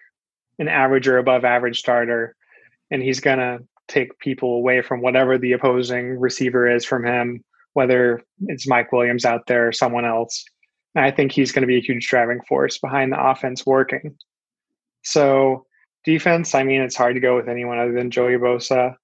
[0.59, 2.35] an average or above average starter.
[2.91, 7.43] And he's going to take people away from whatever the opposing receiver is from him,
[7.73, 10.45] whether it's Mike Williams out there or someone else.
[10.95, 14.17] And I think he's going to be a huge driving force behind the offense working.
[15.03, 15.65] So,
[16.05, 18.95] defense, I mean, it's hard to go with anyone other than Joey Bosa.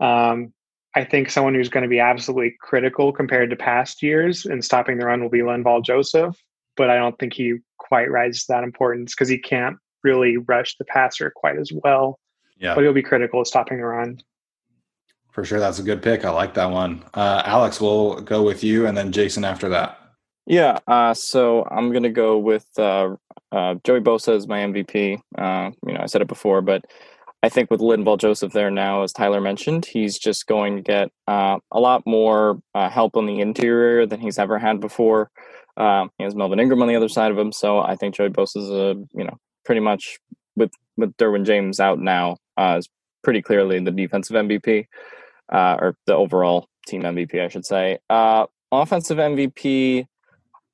[0.00, 0.52] Um,
[0.94, 4.98] I think someone who's going to be absolutely critical compared to past years in stopping
[4.98, 6.34] the run will be Linval Joseph,
[6.76, 10.76] but I don't think he quite rises to that importance because he can't really rush
[10.78, 12.18] the passer quite as well.
[12.56, 14.18] Yeah, But he'll be critical at stopping the run.
[15.32, 15.60] for sure.
[15.60, 16.24] That's a good pick.
[16.24, 17.04] I like that one.
[17.12, 20.00] Uh, Alex, we'll go with you, and then Jason after that.
[20.46, 23.16] Yeah, uh, so I'm gonna go with uh,
[23.50, 25.18] uh, Joey Bosa as my MVP.
[25.36, 26.84] Uh, you know, I said it before, but
[27.42, 31.10] I think with Linval Joseph there now, as Tyler mentioned, he's just going to get
[31.28, 35.30] uh, a lot more uh, help on the interior than he's ever had before.
[35.76, 38.56] He has Melvin Ingram on the other side of him, so I think Joey Bosa
[38.56, 40.18] is a you know pretty much
[40.54, 42.88] with with Derwin James out now is
[43.24, 44.86] pretty clearly the defensive MVP
[45.50, 47.98] or the overall team MVP, I should say.
[48.72, 50.06] Offensive MVP.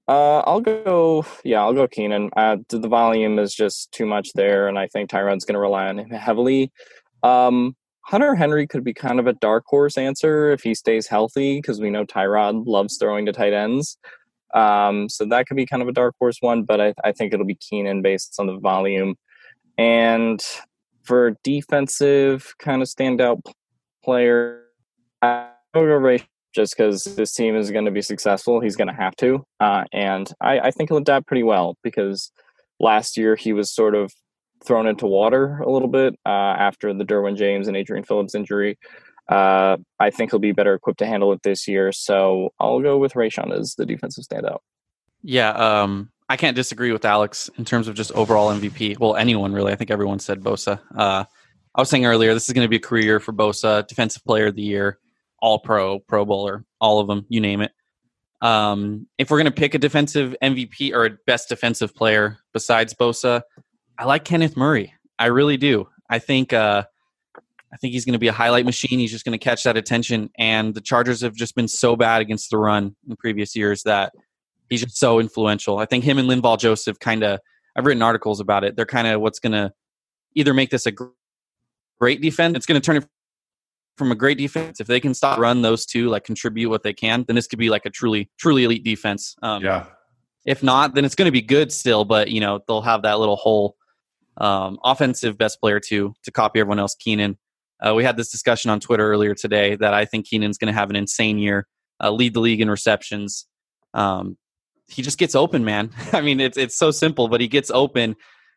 [0.08, 1.24] Uh, I'll go.
[1.44, 2.30] Yeah, I'll go Keenan.
[2.36, 5.88] Uh, the volume is just too much there, and I think Tyrod's going to rely
[5.88, 6.72] on him heavily.
[7.22, 11.58] Um, Hunter Henry could be kind of a dark horse answer if he stays healthy,
[11.58, 13.96] because we know Tyrod loves throwing to tight ends.
[14.54, 17.32] Um, so that could be kind of a dark horse one, but I, I think
[17.32, 19.14] it'll be Keenan based on the volume.
[19.78, 20.42] And
[21.04, 23.40] for defensive kind of standout
[24.04, 24.64] player,
[25.22, 28.60] I will go Ray just because this team is going to be successful.
[28.60, 29.44] He's going to have to.
[29.60, 32.30] Uh, and I, I think he'll adapt pretty well because
[32.80, 34.12] last year he was sort of
[34.64, 38.78] thrown into water a little bit uh, after the Derwin James and Adrian Phillips injury.
[39.28, 41.92] Uh, I think he'll be better equipped to handle it this year.
[41.92, 44.58] So I'll go with Rayshawn as the defensive standout.
[45.22, 48.98] Yeah, um, I can't disagree with Alex in terms of just overall MVP.
[48.98, 49.72] Well, anyone really.
[49.72, 50.80] I think everyone said Bosa.
[50.96, 51.24] Uh,
[51.74, 54.46] I was saying earlier, this is going to be a career for Bosa, Defensive Player
[54.46, 54.98] of the Year,
[55.42, 57.72] All Pro, Pro Bowler, all of them, you name it.
[58.40, 62.94] Um, if we're going to pick a defensive MVP or a best defensive player besides
[62.94, 63.42] Bosa,
[63.98, 64.94] I like Kenneth Murray.
[65.18, 65.88] I really do.
[66.08, 66.84] I think uh,
[67.72, 68.98] I think he's going to be a highlight machine.
[68.98, 70.30] He's just going to catch that attention.
[70.38, 74.12] And the Chargers have just been so bad against the run in previous years that
[74.68, 75.78] he's just so influential.
[75.78, 77.40] I think him and Linval Joseph kind of.
[77.74, 78.76] I've written articles about it.
[78.76, 79.72] They're kind of what's going to
[80.34, 80.92] either make this a
[81.98, 82.54] great defense.
[82.54, 83.06] It's going to turn it
[83.96, 84.80] from a great defense.
[84.80, 87.58] If they can stop run those two, like contribute what they can, then this could
[87.58, 89.34] be like a truly, truly elite defense.
[89.42, 89.86] Um, Yeah,
[90.46, 93.18] if not, then it's going to be good still, but you know they'll have that
[93.18, 93.76] little hole.
[94.38, 96.94] Um, offensive best player to to copy everyone else.
[96.94, 97.36] Keenan.
[97.84, 100.78] Uh, we had this discussion on Twitter earlier today that I think Keenan's going to
[100.78, 101.66] have an insane year,
[102.00, 103.46] uh, lead the league in receptions.
[103.92, 104.38] Um,
[104.88, 105.90] he just gets open, man.
[106.12, 108.14] I mean, it's it's so simple, but he gets open.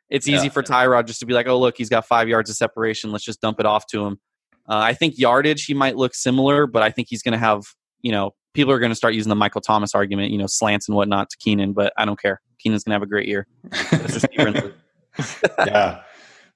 [0.09, 0.51] It's easy Yeah.
[0.51, 3.11] for Tyrod just to be like, "Oh, look, he's got five yards of separation.
[3.11, 4.19] Let's just dump it off to him."
[4.67, 7.63] Uh, I think yardage he might look similar, but I think he's going to have
[8.01, 10.87] you know people are going to start using the Michael Thomas argument, you know, slants
[10.87, 12.41] and whatnot to Keenan, but I don't care.
[12.57, 13.47] Keenan's going to have a great year.
[15.59, 16.01] yeah.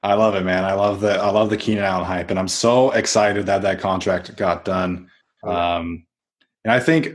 [0.02, 0.64] I love it, man.
[0.64, 3.80] I love the I love the Keenan Allen hype, and I'm so excited that that
[3.80, 5.10] contract got done.
[5.44, 6.06] Um,
[6.64, 7.10] and I think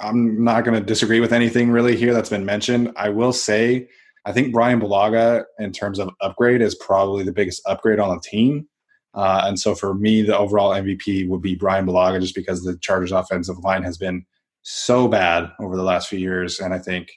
[0.00, 2.90] I'm not going to disagree with anything really here that's been mentioned.
[2.96, 3.88] I will say
[4.24, 8.20] I think Brian Bulaga, in terms of upgrade, is probably the biggest upgrade on the
[8.20, 8.66] team.
[9.14, 12.76] Uh, and so for me, the overall MVP would be Brian Bulaga, just because the
[12.78, 14.26] Chargers' offensive line has been
[14.62, 17.12] so bad over the last few years, and I think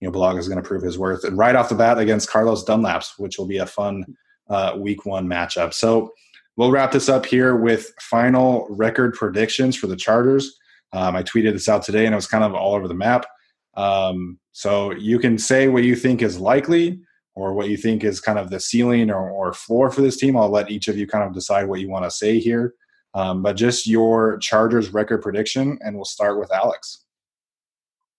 [0.00, 1.24] you know Bulaga is going to prove his worth.
[1.24, 4.04] And right off the bat against Carlos Dunlaps, which will be a fun
[4.48, 5.74] uh, Week One matchup.
[5.74, 6.12] So
[6.56, 10.58] we'll wrap this up here with final record predictions for the Chargers.
[10.92, 13.26] Um, I tweeted this out today, and it was kind of all over the map.
[13.74, 17.00] Um, so you can say what you think is likely
[17.34, 20.36] or what you think is kind of the ceiling or, or floor for this team.
[20.36, 22.74] I'll let each of you kind of decide what you want to say here.
[23.14, 27.04] Um, but just your Chargers record prediction, and we'll start with Alex.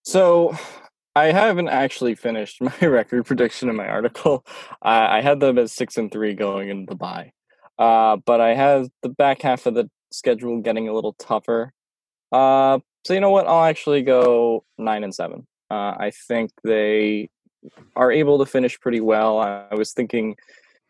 [0.04, 0.56] So
[1.16, 4.44] I haven't actually finished my record prediction in my article.
[4.82, 7.32] I, had them at six and three going into the bye,
[7.78, 11.72] uh, but I have the back half of the schedule getting a little tougher.
[12.30, 13.46] Uh, so you know what?
[13.46, 15.46] I'll actually go nine and seven.
[15.70, 17.30] Uh, I think they
[17.96, 19.38] are able to finish pretty well.
[19.38, 20.36] I was thinking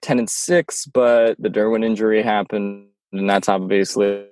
[0.03, 4.27] ten and six, but the Derwin injury happened, and that's obviously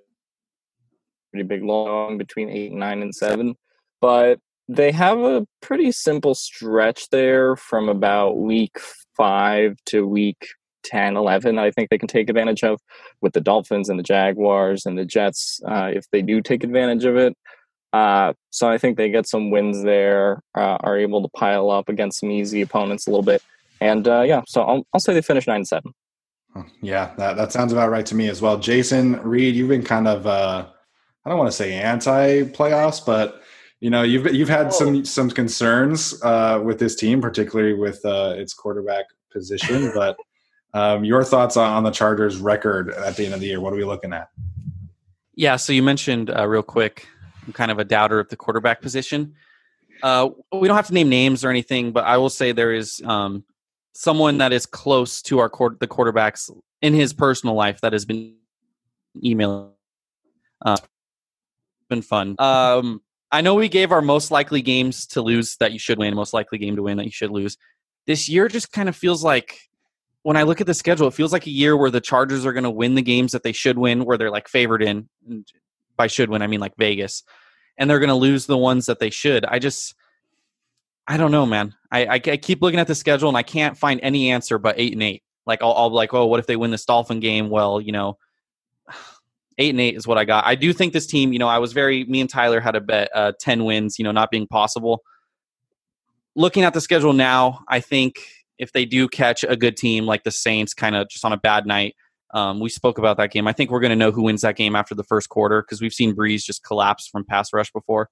[1.33, 3.57] pretty big long between eight and nine and seven.
[4.01, 8.79] But they have a pretty simple stretch there from about week
[9.17, 10.47] five to week
[10.85, 12.81] 10, 11, I think they can take advantage of
[13.21, 17.05] with the Dolphins and the Jaguars and the Jets uh, if they do take advantage
[17.05, 17.37] of it.
[17.93, 21.89] Uh, so I think they get some wins there, uh, are able to pile up
[21.89, 23.43] against some easy opponents a little bit.
[23.81, 25.93] And uh, yeah, so I'll, I'll say they finish 9 7.
[26.81, 28.59] Yeah, that, that sounds about right to me as well.
[28.59, 30.67] Jason Reed, you've been kind of, uh,
[31.25, 33.43] I don't want to say anti playoffs, but
[33.81, 38.35] you know you've you've had some some concerns uh, with this team, particularly with uh,
[38.37, 39.91] its quarterback position.
[39.95, 40.17] but
[40.75, 43.61] um, your thoughts on the Chargers' record at the end of the year?
[43.61, 44.29] What are we looking at?
[45.35, 47.09] Yeah, so you mentioned uh, real quick,
[47.53, 49.35] I'm kind of a doubter of the quarterback position.
[50.03, 53.03] Uh, we don't have to name names or anything, but I will say there is
[53.05, 53.45] um,
[53.93, 58.07] someone that is close to our court, the quarterbacks in his personal life that has
[58.07, 58.37] been
[59.23, 59.71] emailing.
[60.65, 60.79] Uh,
[61.91, 62.37] been fun.
[62.39, 66.15] Um, I know we gave our most likely games to lose that you should win,
[66.15, 67.59] most likely game to win that you should lose.
[68.07, 69.59] This year just kind of feels like
[70.23, 72.53] when I look at the schedule, it feels like a year where the Chargers are
[72.53, 75.09] going to win the games that they should win, where they're like favored in.
[75.97, 77.23] By should win, I mean like Vegas,
[77.79, 79.45] and they're going to lose the ones that they should.
[79.45, 79.95] I just,
[81.07, 81.75] I don't know, man.
[81.91, 84.77] I, I, I keep looking at the schedule and I can't find any answer but
[84.79, 85.23] eight and eight.
[85.47, 87.51] Like I'll, I'll be like, oh, what if they win this Dolphin game?
[87.51, 88.19] Well, you know,
[89.59, 90.47] eight and eight is what I got.
[90.47, 92.81] I do think this team, you know, I was very me and Tyler had a
[92.81, 95.03] bet uh, ten wins, you know, not being possible.
[96.35, 98.17] Looking at the schedule now, I think
[98.59, 101.37] if they do catch a good team like the Saints, kind of just on a
[101.37, 101.97] bad night,
[102.33, 103.47] um, we spoke about that game.
[103.47, 105.81] I think we're going to know who wins that game after the first quarter because
[105.81, 108.09] we've seen Brees just collapse from pass rush before.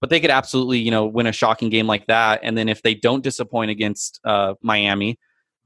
[0.00, 2.40] But they could absolutely, you know, win a shocking game like that.
[2.42, 5.18] And then if they don't disappoint against uh, Miami,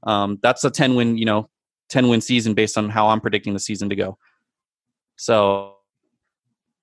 [0.03, 1.49] um, that's a ten win, you know,
[1.89, 4.17] ten win season based on how I'm predicting the season to go.
[5.15, 5.73] So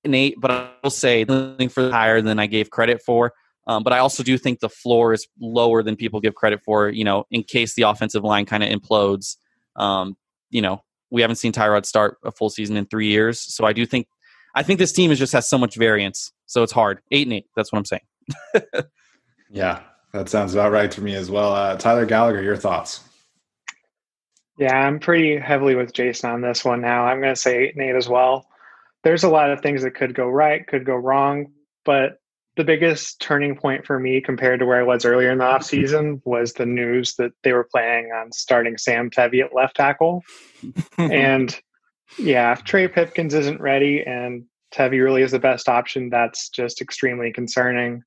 [0.05, 3.33] Nate, but I will say nothing for higher than I gave credit for.
[3.67, 6.91] Um, but I also do think the floor is lower than people give credit for.
[6.91, 9.37] You know, in case the offensive line kind of implodes.
[9.77, 10.17] Um,
[10.51, 10.83] you know,
[11.15, 14.09] we haven't seen Tyrod start a full season in three years, so I do think
[14.57, 17.01] I think this team is just has so much variance, so it's hard.
[17.13, 17.47] Eight and eight.
[17.55, 18.03] That's what I'm saying.
[19.51, 19.81] yeah,
[20.13, 21.55] that sounds about right to me as well.
[21.55, 23.01] Uh, Tyler Gallagher, your thoughts?
[24.59, 27.05] Yeah, I'm pretty heavily with Jason on this one now.
[27.05, 28.49] I'm going to say eight and eight as well.
[29.05, 31.53] There's a lot of things that could go right, could go wrong,
[31.85, 32.19] but
[32.57, 36.17] the biggest turning point for me compared to where I was earlier in the offseason
[36.17, 36.31] mm-hmm.
[36.31, 40.23] was the news that they were planning on starting Sam Tevi at left tackle.
[40.99, 41.59] and
[42.19, 46.81] yeah, if Trey Pipkins isn't ready and Tevi really is the best option, that's just
[46.81, 48.03] extremely concerning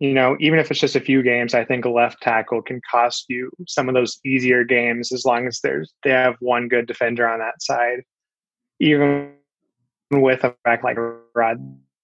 [0.00, 2.80] you know, even if it's just a few games, I think a left tackle can
[2.90, 6.86] cost you some of those easier games as long as there's they have one good
[6.86, 8.02] defender on that side.
[8.80, 9.34] Even
[10.10, 10.98] with a back like
[11.34, 11.58] Rod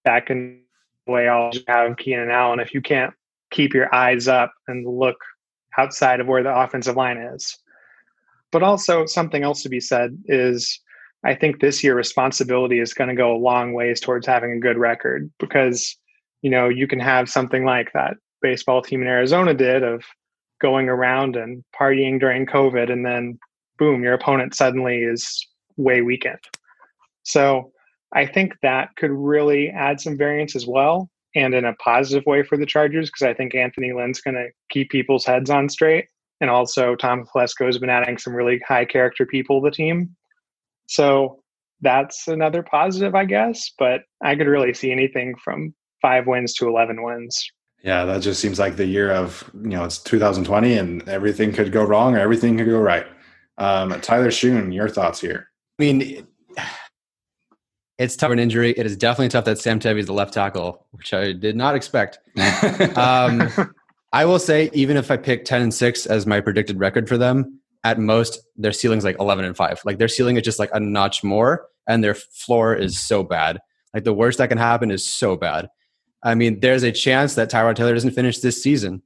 [0.04, 0.62] back in
[1.06, 3.14] way I'll have Keenan Allen, if you can't
[3.50, 5.16] keep your eyes up and look
[5.76, 7.56] outside of where the offensive line is.
[8.52, 10.80] But also something else to be said is
[11.24, 14.60] I think this year responsibility is going to go a long ways towards having a
[14.60, 15.96] good record because
[16.42, 20.02] you know, you can have something like that baseball team in Arizona did of
[20.60, 23.38] going around and partying during COVID, and then
[23.78, 25.46] boom, your opponent suddenly is
[25.76, 26.38] way weakened.
[27.22, 27.72] So
[28.12, 32.42] I think that could really add some variance as well and in a positive way
[32.42, 36.06] for the Chargers because I think Anthony Lynn's going to keep people's heads on straight.
[36.40, 40.16] And also, Tom Telesco has been adding some really high character people to the team.
[40.86, 41.42] So
[41.82, 43.70] that's another positive, I guess.
[43.78, 47.46] But I could really see anything from five wins to 11 wins.
[47.82, 51.72] Yeah, that just seems like the year of, you know, it's 2020 and everything could
[51.72, 53.06] go wrong or everything could go right.
[53.58, 55.48] Um, Tyler Schoon, your thoughts here?
[55.78, 56.26] I mean,
[58.00, 58.70] it's tough an injury.
[58.70, 61.74] It is definitely tough that Sam Tevi is the left tackle, which I did not
[61.74, 62.18] expect.
[62.96, 63.46] um,
[64.14, 67.18] I will say, even if I pick 10 and 6 as my predicted record for
[67.18, 69.82] them, at most their ceiling's like 11 and 5.
[69.84, 73.58] Like their ceiling is just like a notch more, and their floor is so bad.
[73.92, 75.68] Like the worst that can happen is so bad.
[76.22, 79.02] I mean, there's a chance that Tyrod Taylor doesn't finish this season,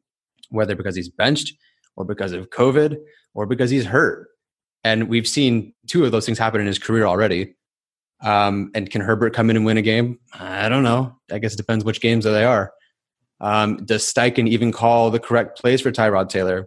[0.51, 1.53] whether because he's benched
[1.97, 2.97] or because of COVID
[3.35, 4.29] or because he's hurt.
[4.85, 7.57] And we've seen two of those things happen in his career already.
[8.25, 10.19] Um, and can Herbert come in and win a game?
[10.33, 11.15] I don't know.
[11.31, 12.73] I guess it depends which games they are.
[13.41, 16.67] Um, does Steichen even call the correct plays for Tyrod Taylor?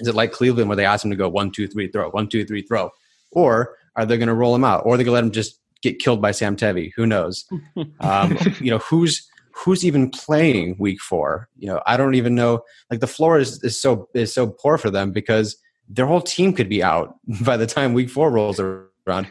[0.00, 2.28] Is it like Cleveland where they ask him to go one, two, three, throw, one,
[2.28, 2.90] two, three, throw?
[3.32, 4.84] Or are they going to roll him out?
[4.84, 6.92] Or are they going to let him just get killed by Sam Tevi?
[6.96, 7.46] Who knows?
[8.00, 11.48] um, you know, who's who's even playing week four?
[11.56, 12.62] You know, I don't even know.
[12.90, 15.56] Like the floor is, is so is so poor for them because
[15.88, 19.30] their whole team could be out by the time week four rolls around.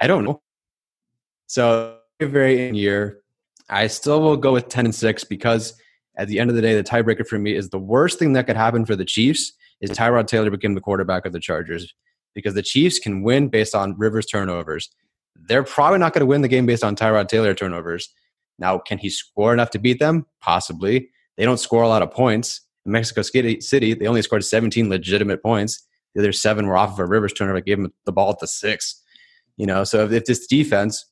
[0.00, 0.40] I don't know.
[1.46, 3.20] So very in year,
[3.68, 5.74] I still will go with ten and six because
[6.16, 8.46] at the end of the day, the tiebreaker for me is the worst thing that
[8.46, 11.94] could happen for the Chiefs is Tyrod Taylor became the quarterback of the Chargers
[12.34, 14.90] because the Chiefs can win based on Rivers turnovers.
[15.34, 18.08] They're probably not going to win the game based on Tyrod Taylor turnovers.
[18.58, 20.26] Now, can he score enough to beat them?
[20.40, 21.10] Possibly.
[21.36, 22.62] They don't score a lot of points.
[22.86, 25.86] In Mexico City, they only scored 17 legitimate points.
[26.14, 27.60] The other seven were off of a Rivers turnover.
[27.60, 29.02] Gave him the ball at the six.
[29.58, 31.04] You know, so if this defense,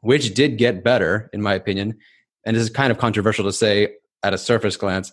[0.00, 1.98] which did get better in my opinion,
[2.44, 5.12] and this is kind of controversial to say at a surface glance,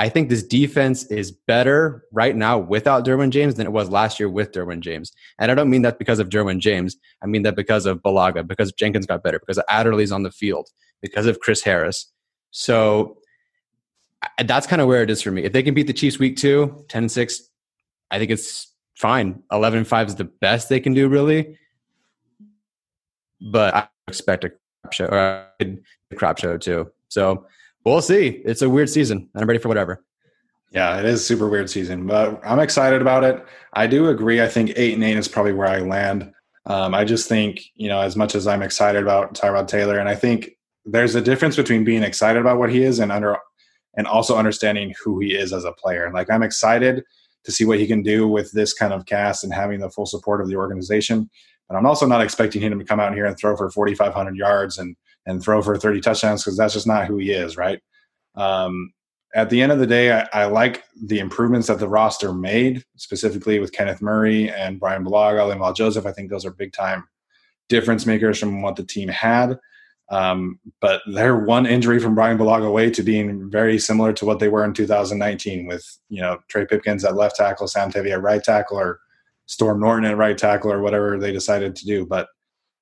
[0.00, 4.20] I think this defense is better right now without Derwin James than it was last
[4.20, 5.12] year with Derwin James.
[5.40, 6.96] And I don't mean that because of Derwin James.
[7.20, 10.68] I mean that because of Bulaga, because Jenkins got better, because Adderley's on the field,
[11.02, 12.06] because of Chris Harris.
[12.52, 13.18] So
[14.44, 15.42] that's kind of where it is for me.
[15.42, 17.42] If they can beat the Chiefs week two, 10 6,
[18.12, 19.42] I think it's fine.
[19.50, 21.58] 11 5 is the best they can do, really.
[23.40, 24.50] But I expect a
[24.82, 26.90] crap show, or a crap show too.
[27.08, 27.46] So
[27.84, 28.42] we'll see.
[28.44, 29.28] It's a weird season.
[29.34, 30.02] I'm ready for whatever.
[30.72, 33.44] Yeah, it is super weird season, but I'm excited about it.
[33.72, 34.42] I do agree.
[34.42, 36.32] I think eight and eight is probably where I land.
[36.66, 40.08] Um, I just think, you know, as much as I'm excited about Tyrod Taylor, and
[40.08, 40.50] I think
[40.84, 43.38] there's a difference between being excited about what he is and under
[43.96, 46.10] and also understanding who he is as a player.
[46.12, 47.02] Like I'm excited
[47.44, 50.06] to see what he can do with this kind of cast and having the full
[50.06, 51.30] support of the organization.
[51.68, 54.78] But I'm also not expecting him to come out here and throw for 4,500 yards
[54.78, 54.96] and
[55.26, 57.80] and throw for 30 touchdowns because that's just not who he is, right?
[58.34, 58.92] Um,
[59.34, 62.82] at the end of the day, I, I, like the improvements that the roster made,
[62.96, 66.06] specifically with Kenneth Murray and Brian Bulaga, Linval Joseph.
[66.06, 67.04] I think those are big time
[67.68, 69.58] difference makers from what the team had.
[70.10, 74.38] Um, but they're one injury from Brian Bulaga away to being very similar to what
[74.38, 78.22] they were in 2019 with, you know, Trey Pipkins at left tackle, Sam Tevi at
[78.22, 79.00] right tackle, or
[79.48, 82.06] Storm Norton at right tackle, or whatever they decided to do.
[82.06, 82.28] But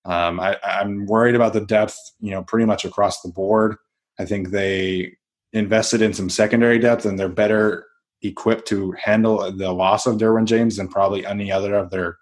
[0.04, 3.76] um, I, I'm worried about the depth, you know, pretty much across the board.
[4.18, 5.16] I think they
[5.52, 7.86] invested in some secondary depth and they're better
[8.22, 12.18] equipped to handle the loss of Derwin James than probably any other of their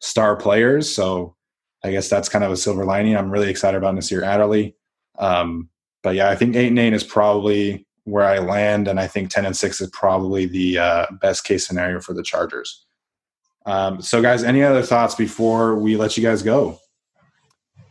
[0.00, 0.92] star players.
[0.92, 1.36] So
[1.84, 3.16] I guess that's kind of a silver lining.
[3.16, 4.76] I'm really excited about Nasir Adderley.
[5.18, 5.68] Um,
[6.02, 9.30] but yeah, I think eight and eight is probably where I land, and I think
[9.30, 12.84] ten and six is probably the uh, best case scenario for the Chargers.
[13.66, 16.78] Um, so, guys, any other thoughts before we let you guys go?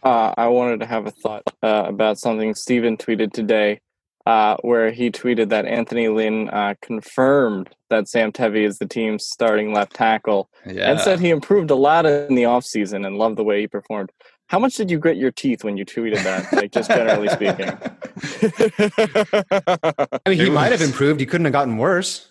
[0.04, 3.82] Uh, I wanted to have a thought uh, about something Steven tweeted today
[4.26, 9.28] uh, where he tweeted that Anthony Lynn uh, confirmed that Sam Tevi is the team's
[9.28, 10.92] starting left tackle yeah.
[10.92, 14.12] and said he improved a lot in the offseason and loved the way he performed.
[14.48, 16.52] How much did you grit your teeth when you tweeted that?
[16.52, 17.70] Like, just generally speaking.
[20.26, 21.20] I mean, he might have improved.
[21.20, 22.31] He couldn't have gotten worse.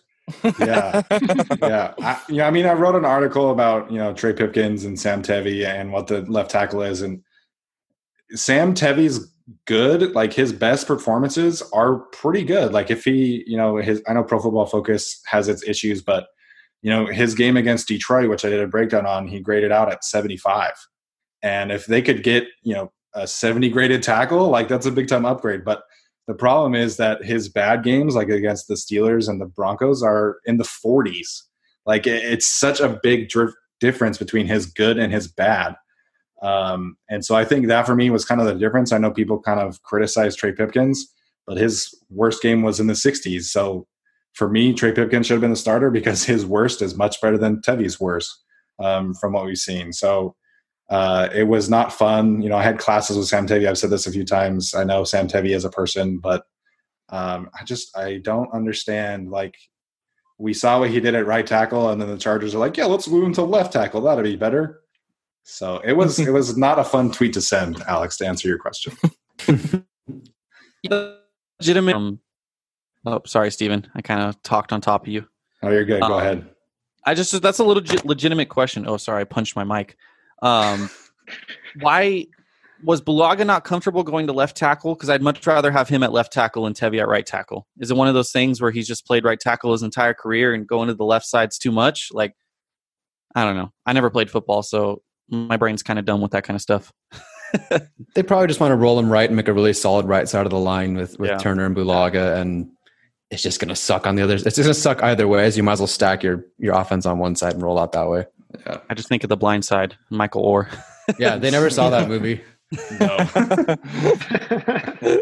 [0.59, 1.03] Yeah,
[1.63, 2.47] yeah, I, yeah.
[2.47, 5.93] I mean, I wrote an article about you know Trey Pipkins and Sam Tevi and
[5.93, 7.23] what the left tackle is, and
[8.33, 9.33] Sam Tevi's
[9.67, 10.15] good.
[10.15, 12.73] Like his best performances are pretty good.
[12.73, 16.29] Like if he, you know, his I know Pro Football Focus has its issues, but
[16.83, 19.93] you know, his game against Detroit, which I did a breakdown on, he graded out
[19.93, 20.73] at 75.
[21.43, 25.09] And if they could get, you know, a 70 graded tackle, like that's a big
[25.09, 25.65] time upgrade.
[25.65, 25.83] But
[26.31, 30.39] the problem is that his bad games, like against the Steelers and the Broncos, are
[30.45, 31.43] in the 40s.
[31.87, 33.29] Like it's such a big
[33.81, 35.75] difference between his good and his bad
[36.41, 38.93] Um, and so I think that for me was kind of the difference.
[38.93, 41.13] I know people kind of criticize Trey Pipkins,
[41.49, 43.43] but his worst game was in the 60s.
[43.47, 43.89] So
[44.35, 47.39] for me, Trey Pipkins should have been the starter because his worst is much better
[47.39, 48.31] than Tevi's worst
[48.79, 49.93] um, from what we've seen.
[49.93, 50.37] So
[50.91, 52.43] uh, it was not fun.
[52.43, 53.69] You know, I had classes with Sam Tevi.
[53.69, 54.75] I've said this a few times.
[54.75, 56.45] I know Sam Tevi as a person, but
[57.11, 59.31] um, I just I don't understand.
[59.31, 59.57] Like
[60.39, 62.87] we saw what he did at right tackle, and then the Chargers are like, "Yeah,
[62.87, 64.01] let's move him to left tackle.
[64.01, 64.81] That'd be better."
[65.45, 68.17] So it was it was not a fun tweet to send, Alex.
[68.19, 68.93] To answer your question,
[71.61, 71.95] legitimate.
[71.95, 72.21] Um,
[73.07, 73.87] oh, sorry, Stephen.
[73.95, 75.27] I kind of talked on top of you.
[75.63, 76.01] Oh, you're good.
[76.01, 76.51] Go Um, ahead.
[77.05, 78.87] I just that's a little legit- legitimate question.
[78.87, 79.97] Oh, sorry, I punched my mic.
[80.43, 80.91] Um,
[81.81, 82.27] why
[82.83, 84.95] was Bulaga not comfortable going to left tackle?
[84.95, 87.67] Because I'd much rather have him at left tackle and Tevi at right tackle.
[87.79, 90.55] Is it one of those things where he's just played right tackle his entire career
[90.55, 92.09] and going to the left side's too much?
[92.13, 92.35] Like,
[93.35, 93.71] I don't know.
[93.87, 96.93] I never played football, so my brain's kind of dumb with that kind of stuff.
[98.15, 100.47] They probably just want to roll him right and make a really solid right side
[100.47, 101.39] of the line with, with Yeah.
[101.39, 102.71] Turner and Bulaga, and
[103.33, 104.35] it's just going to suck on the other.
[104.35, 105.45] It's just going to suck either way.
[105.45, 107.91] As you might as well stack your your offense on one side and roll out
[107.93, 108.27] that way.
[108.89, 110.69] I just think of the blind side, Michael Oher.
[111.19, 112.43] Yeah, they never saw that movie.
[113.01, 113.17] No.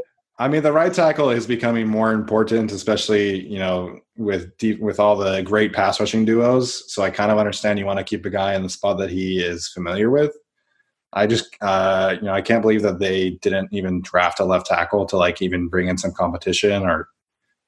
[0.41, 5.01] I mean, the right tackle is becoming more important, especially you know with deep, with
[5.01, 6.93] all the great pass rushing duos.
[6.93, 9.11] So I kind of understand you want to keep a guy in the spot that
[9.11, 10.37] he is familiar with.
[11.12, 14.66] I just uh, you know I can't believe that they didn't even draft a left
[14.66, 17.09] tackle to like even bring in some competition, or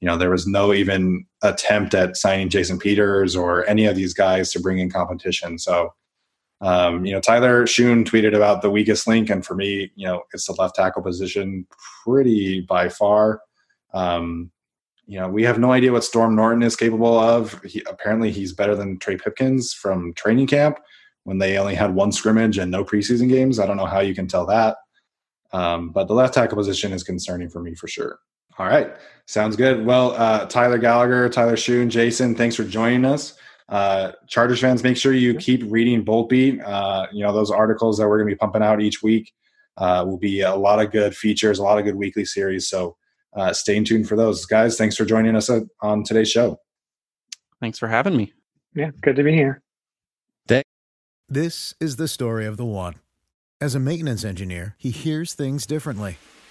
[0.01, 4.15] you know there was no even attempt at signing Jason Peters or any of these
[4.15, 5.59] guys to bring in competition.
[5.59, 5.93] So
[6.63, 10.23] um, you know, Tyler Schoon tweeted about the weakest link, and for me, you know,
[10.35, 11.67] it's the left tackle position
[12.05, 13.41] pretty by far.
[13.95, 14.51] Um,
[15.07, 17.61] you know, we have no idea what Storm Norton is capable of.
[17.65, 20.79] He, apparently, he's better than Trey Pipkins from training camp
[21.25, 23.59] when they only had one scrimmage and no preseason games.
[23.59, 24.77] I don't know how you can tell that.
[25.53, 28.19] Um, but the left tackle position is concerning for me for sure.
[28.59, 28.95] All right.
[29.27, 29.85] Sounds good.
[29.87, 33.35] Well, uh, Tyler Gallagher, Tyler Schoon, Jason, thanks for joining us.
[33.69, 36.61] Uh, Chargers fans, make sure you keep reading Bolt Beat.
[36.61, 39.33] Uh, you know, those articles that we're going to be pumping out each week
[39.77, 42.69] uh, will be a lot of good features, a lot of good weekly series.
[42.69, 42.97] So
[43.35, 44.45] uh, stay tuned for those.
[44.47, 46.59] Guys, thanks for joining us uh, on today's show.
[47.61, 48.33] Thanks for having me.
[48.75, 49.63] yeah, good to be here.
[51.33, 52.97] This is the story of the one.
[53.61, 56.17] As a maintenance engineer, he hears things differently.